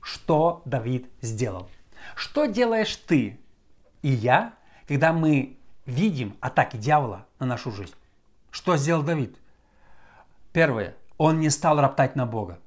что 0.00 0.62
Давид 0.64 1.10
сделал. 1.20 1.68
Что 2.14 2.46
делаешь 2.46 2.96
ты 2.96 3.38
и 4.02 4.08
я, 4.08 4.54
когда 4.88 5.12
мы 5.12 5.58
видим 5.86 6.36
атаки 6.40 6.76
дьявола 6.76 7.26
на 7.38 7.46
нашу 7.46 7.70
жизнь? 7.70 7.94
Что 8.50 8.76
сделал 8.76 9.02
Давид? 9.02 9.36
Первое. 10.52 10.96
Он 11.18 11.38
не 11.38 11.50
стал 11.50 11.80
роптать 11.80 12.16
на 12.16 12.26
Бога. 12.26 12.58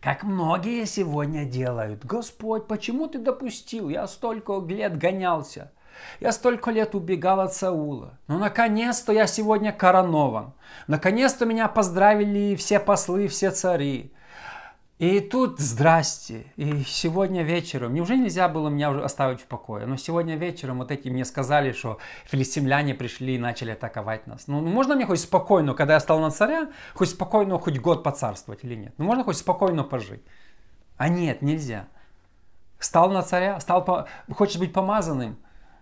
Как 0.00 0.24
многие 0.24 0.84
сегодня 0.84 1.44
делают. 1.44 2.04
Господь, 2.04 2.66
почему 2.66 3.06
ты 3.06 3.20
допустил? 3.20 3.88
Я 3.88 4.08
столько 4.08 4.60
лет 4.66 4.98
гонялся. 4.98 5.70
Я 6.18 6.32
столько 6.32 6.70
лет 6.70 6.94
убегал 6.94 7.40
от 7.40 7.54
Саула. 7.54 8.18
Но 8.26 8.38
наконец-то 8.38 9.12
я 9.12 9.28
сегодня 9.28 9.72
коронован. 9.72 10.54
Наконец-то 10.88 11.46
меня 11.46 11.68
поздравили 11.68 12.56
все 12.56 12.80
послы, 12.80 13.28
все 13.28 13.52
цари. 13.52 14.12
И 15.02 15.18
тут 15.18 15.58
здрасте. 15.58 16.46
И 16.54 16.84
сегодня 16.86 17.42
вечером, 17.42 17.92
неужели 17.92 18.18
нельзя 18.18 18.48
было 18.48 18.68
меня 18.68 18.88
уже 18.88 19.02
оставить 19.02 19.40
в 19.40 19.46
покое? 19.46 19.84
Но 19.84 19.96
сегодня 19.96 20.36
вечером 20.36 20.78
вот 20.78 20.92
эти 20.92 21.08
мне 21.08 21.24
сказали, 21.24 21.72
что 21.72 21.98
филистимляне 22.26 22.94
пришли 22.94 23.34
и 23.34 23.38
начали 23.38 23.72
атаковать 23.72 24.28
нас. 24.28 24.46
Ну, 24.46 24.60
можно 24.60 24.94
мне 24.94 25.04
хоть 25.04 25.18
спокойно, 25.18 25.74
когда 25.74 25.94
я 25.94 26.00
стал 26.00 26.20
на 26.20 26.30
царя, 26.30 26.70
хоть 26.94 27.10
спокойно 27.10 27.58
хоть 27.58 27.80
год 27.80 28.04
поцарствовать 28.04 28.62
или 28.62 28.76
нет? 28.76 28.94
Ну, 28.96 29.04
можно 29.06 29.24
хоть 29.24 29.38
спокойно 29.38 29.82
пожить? 29.82 30.22
А 30.98 31.08
нет, 31.08 31.42
нельзя. 31.42 31.88
Стал 32.78 33.10
на 33.10 33.22
царя, 33.22 33.58
стал, 33.58 33.84
по... 33.84 34.06
хочешь 34.32 34.60
быть 34.60 34.72
помазанным, 34.72 35.36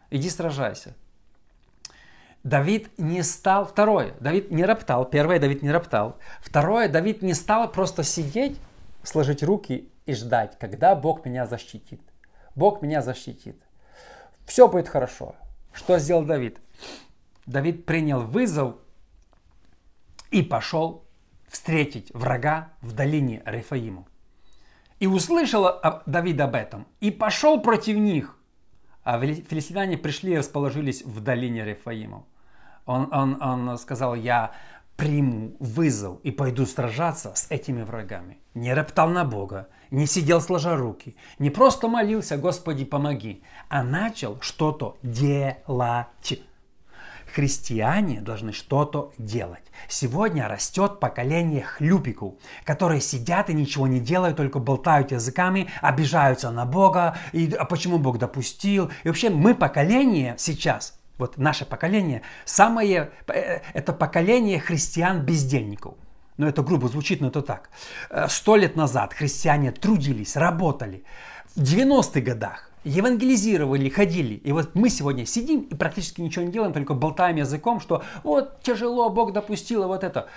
иди 0.09 0.30
сражайся. 0.30 0.96
Давид 2.42 2.88
не 2.96 3.22
стал, 3.22 3.66
второе, 3.66 4.14
Давид 4.18 4.50
не 4.50 4.64
роптал, 4.64 5.04
первое, 5.04 5.38
Давид 5.38 5.61
не 5.61 5.70
роптал. 5.70 6.16
Второе, 6.40 6.88
Давид 6.88 7.20
не 7.20 7.35
стал 7.35 7.70
просто 7.70 8.02
сидеть 8.02 8.59
сложить 9.02 9.42
руки 9.42 9.90
и 10.06 10.14
ждать, 10.14 10.58
когда 10.58 10.94
Бог 10.94 11.24
меня 11.24 11.46
защитит. 11.46 12.00
Бог 12.54 12.82
меня 12.82 13.02
защитит. 13.02 13.60
Все 14.46 14.68
будет 14.68 14.88
хорошо. 14.88 15.34
Что 15.72 15.98
сделал 15.98 16.24
Давид? 16.24 16.58
Давид 17.46 17.86
принял 17.86 18.20
вызов 18.20 18.76
и 20.30 20.42
пошел 20.42 21.04
встретить 21.48 22.10
врага 22.14 22.68
в 22.80 22.92
долине 22.92 23.42
Рефаиму. 23.44 24.06
И 24.98 25.06
услышал 25.06 25.80
Давид 26.06 26.40
об 26.40 26.54
этом, 26.54 26.86
и 27.00 27.10
пошел 27.10 27.60
против 27.60 27.96
них. 27.96 28.36
А 29.02 29.18
филистимляне 29.18 29.96
пришли 29.96 30.34
и 30.34 30.38
расположились 30.38 31.02
в 31.02 31.20
долине 31.20 31.64
Рефаиму. 31.64 32.26
Он, 32.86 33.08
он, 33.12 33.42
он 33.42 33.78
сказал, 33.78 34.14
я 34.14 34.52
приму 35.00 35.56
вызов 35.60 36.20
и 36.22 36.30
пойду 36.30 36.66
сражаться 36.66 37.32
с 37.34 37.46
этими 37.50 37.82
врагами. 37.82 38.38
Не 38.52 38.74
роптал 38.74 39.08
на 39.08 39.24
Бога, 39.24 39.68
не 39.90 40.06
сидел 40.06 40.42
сложа 40.42 40.76
руки, 40.76 41.16
не 41.38 41.48
просто 41.48 41.88
молился 41.88 42.36
«Господи, 42.36 42.84
помоги», 42.84 43.42
а 43.68 43.82
начал 43.82 44.38
что-то 44.42 44.98
делать. 45.02 46.42
Христиане 47.34 48.20
должны 48.20 48.52
что-то 48.52 49.12
делать. 49.16 49.62
Сегодня 49.88 50.48
растет 50.48 51.00
поколение 51.00 51.62
хлюпиков, 51.62 52.34
которые 52.64 53.00
сидят 53.00 53.48
и 53.48 53.54
ничего 53.54 53.86
не 53.86 54.00
делают, 54.00 54.36
только 54.36 54.58
болтают 54.58 55.12
языками, 55.12 55.70
обижаются 55.80 56.50
на 56.50 56.66
Бога, 56.66 57.16
и 57.32 57.54
а 57.54 57.64
почему 57.64 57.98
Бог 57.98 58.18
допустил. 58.18 58.90
И 59.04 59.08
вообще 59.08 59.30
мы 59.30 59.54
поколение 59.54 60.34
сейчас– 60.38 60.98
вот 61.20 61.38
наше 61.38 61.64
поколение, 61.64 62.22
самое, 62.44 63.11
э, 63.28 63.61
это 63.74 63.92
поколение 63.92 64.59
христиан-бездельников. 64.59 65.94
но 66.37 66.48
это 66.48 66.62
грубо 66.62 66.88
звучит, 66.88 67.20
но 67.20 67.28
это 67.28 67.42
так. 67.42 67.68
Э, 68.09 68.26
сто 68.28 68.56
лет 68.56 68.74
назад 68.74 69.12
христиане 69.12 69.72
трудились, 69.72 70.37
работали. 70.37 71.04
В 71.54 71.62
90-х 71.62 72.20
годах 72.20 72.70
евангелизировали, 72.85 73.88
ходили. 73.90 74.35
И 74.35 74.52
вот 74.52 74.74
мы 74.74 74.88
сегодня 74.88 75.26
сидим 75.26 75.61
и 75.61 75.74
практически 75.74 76.22
ничего 76.22 76.44
не 76.44 76.52
делаем, 76.52 76.72
только 76.72 76.94
болтаем 76.94 77.37
языком, 77.37 77.80
что 77.80 78.02
вот 78.22 78.62
тяжело, 78.62 79.11
Бог 79.11 79.33
допустил, 79.33 79.87
вот 79.87 80.02
это. 80.02 80.28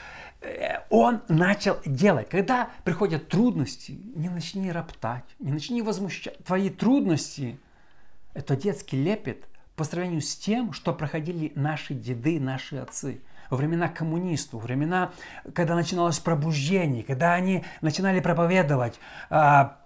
Э, 0.42 0.80
он 0.90 1.22
начал 1.30 1.78
делать. 1.86 2.30
Когда 2.30 2.70
приходят 2.84 3.30
трудности, 3.30 3.98
не 4.16 4.30
начни 4.30 4.72
роптать, 4.72 5.24
не 5.40 5.52
начни 5.52 5.82
возмущать. 5.82 6.38
Твои 6.44 6.70
трудности– 6.70 7.60
это 8.34 8.56
детский 8.56 9.02
лепет 9.02 9.46
по 9.76 9.84
сравнению 9.84 10.22
с 10.22 10.36
тем, 10.36 10.74
что 10.74 10.94
проходили 10.94 11.52
наши 11.56 11.94
деды, 11.94 12.40
наши 12.40 12.78
отцы 12.78 13.22
во 13.50 13.58
времена 13.58 13.88
коммунистов, 13.88 14.62
во 14.62 14.66
времена, 14.66 15.12
когда 15.54 15.76
начиналось 15.76 16.20
пробуждение, 16.20 17.04
когда 17.04 17.34
они 17.34 17.64
начинали 17.82 18.20
проповедовать. 18.20 19.00
А, 19.30 19.80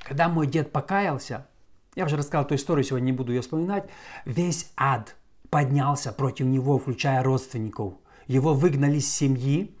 когда 0.00 0.28
мой 0.28 0.46
дед 0.46 0.72
покаялся, 0.72 1.46
я 1.94 2.04
уже 2.04 2.16
рассказал 2.16 2.44
эту 2.44 2.54
историю, 2.54 2.84
сегодня 2.84 3.06
не 3.06 3.12
буду 3.12 3.32
ее 3.32 3.40
вспоминать, 3.40 3.88
весь 4.24 4.70
ад 4.76 5.16
поднялся 5.50 6.12
против 6.12 6.46
него, 6.46 6.78
включая 6.78 7.22
родственников– 7.22 7.94
его 8.26 8.54
выгнали 8.54 8.98
с 8.98 9.12
семьи, 9.12 9.74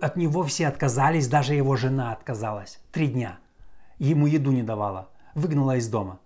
от 0.00 0.16
него 0.16 0.44
все 0.44 0.68
отказались, 0.68 1.28
даже 1.28 1.54
его 1.54 1.76
жена 1.76 2.12
отказалась. 2.12 2.80
Три 2.92 3.08
дня. 3.08 3.38
Ему 3.98 4.26
еду 4.26 4.52
не 4.52 4.62
давала, 4.62 5.08
выгнала 5.34 5.76
из 5.76 5.88
дома. 5.88 6.18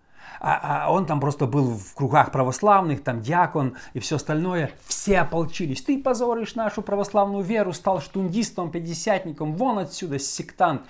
А, 0.49 0.85
а 0.85 0.93
он 0.93 1.07
там 1.07 1.19
просто 1.19 1.47
был 1.47 1.77
в 1.77 1.95
кругах 1.95 2.31
православных, 2.31 3.03
там 3.03 3.21
диакон 3.21 3.75
и 3.95 3.99
все 3.99 4.15
остальное. 4.15 4.71
Все 4.87 5.19
ополчились. 5.19 5.83
Ты 5.83 6.01
позоришь 6.01 6.55
нашу 6.55 6.83
православную 6.83 7.43
веру, 7.43 7.73
стал 7.73 8.01
штундистом, 8.01 8.71
пятидесятником, 8.71 9.57
вон 9.57 9.81
отсюда, 9.81 10.21
сектант. 10.21 10.83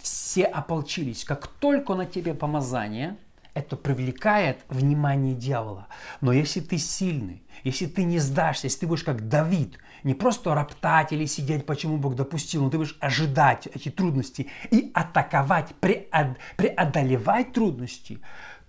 Все 0.00 0.44
ополчились. 0.44 1.24
Как 1.24 1.46
только 1.46 1.94
на 1.94 2.06
тебе 2.06 2.32
помазание, 2.32 3.18
это 3.52 3.76
привлекает 3.76 4.60
внимание 4.70 5.34
дьявола. 5.34 5.88
Но 6.22 6.32
если 6.32 6.60
ты 6.60 6.78
сильный, 6.78 7.42
если 7.64 7.84
ты 7.84 8.02
не 8.02 8.18
сдашься, 8.18 8.66
если 8.66 8.80
ты 8.80 8.86
будешь 8.86 9.04
как 9.04 9.28
Давид, 9.28 9.78
не 10.04 10.14
просто 10.14 10.54
роптать 10.54 11.12
или 11.12 11.26
сидеть, 11.26 11.66
почему 11.66 11.98
Бог 11.98 12.14
допустил, 12.14 12.62
но 12.62 12.70
ты 12.70 12.78
будешь 12.78 12.96
ожидать 13.00 13.66
эти 13.66 13.90
трудности 13.90 14.46
и 14.70 14.90
атаковать, 14.94 15.74
преодолевать 16.56 17.52
трудности, 17.52 18.20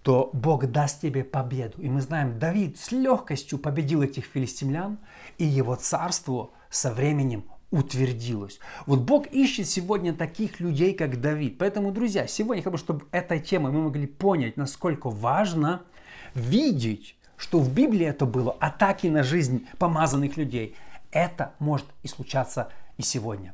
то 0.08 0.30
Бог 0.32 0.66
даст 0.68 1.02
тебе 1.02 1.26
победу. 1.26 1.82
И 1.82 1.90
мы 1.90 2.00
знаем, 2.00 2.40
Давид 2.40 2.80
с 2.80 2.94
легкостью 2.94 3.60
победил 3.60 4.02
этих 4.02 4.24
филистимлян, 4.24 5.00
и 5.38 5.44
его 5.44 5.76
царство 5.76 6.52
со 6.70 6.94
временем 6.94 7.44
утвердилось. 7.72 8.60
Вот 8.86 9.02
Бог 9.02 9.28
ищет 9.28 9.68
сегодня 9.68 10.14
таких 10.14 10.62
людей, 10.62 10.94
как 10.94 11.20
Давид. 11.20 11.58
Поэтому, 11.58 11.92
друзья, 11.92 12.26
сегодня 12.26 12.64
я 12.64 12.64
хочу, 12.64 12.78
чтобы 12.78 13.06
этой 13.12 13.42
темой 13.42 13.74
мы 13.74 13.82
могли 13.82 14.08
понять, 14.08 14.56
насколько 14.56 15.10
важно 15.10 15.82
видеть, 16.34 17.18
что 17.36 17.60
в 17.60 17.74
Библии 17.74 18.06
это 18.06 18.26
было 18.26 18.56
атаки 18.62 19.08
на 19.08 19.24
жизнь 19.24 19.68
помазанных 19.78 20.38
людей. 20.38 20.78
Это 21.12 21.54
может 21.60 21.88
и 22.04 22.08
случаться 22.08 22.72
и 22.96 23.02
сегодня. 23.02 23.54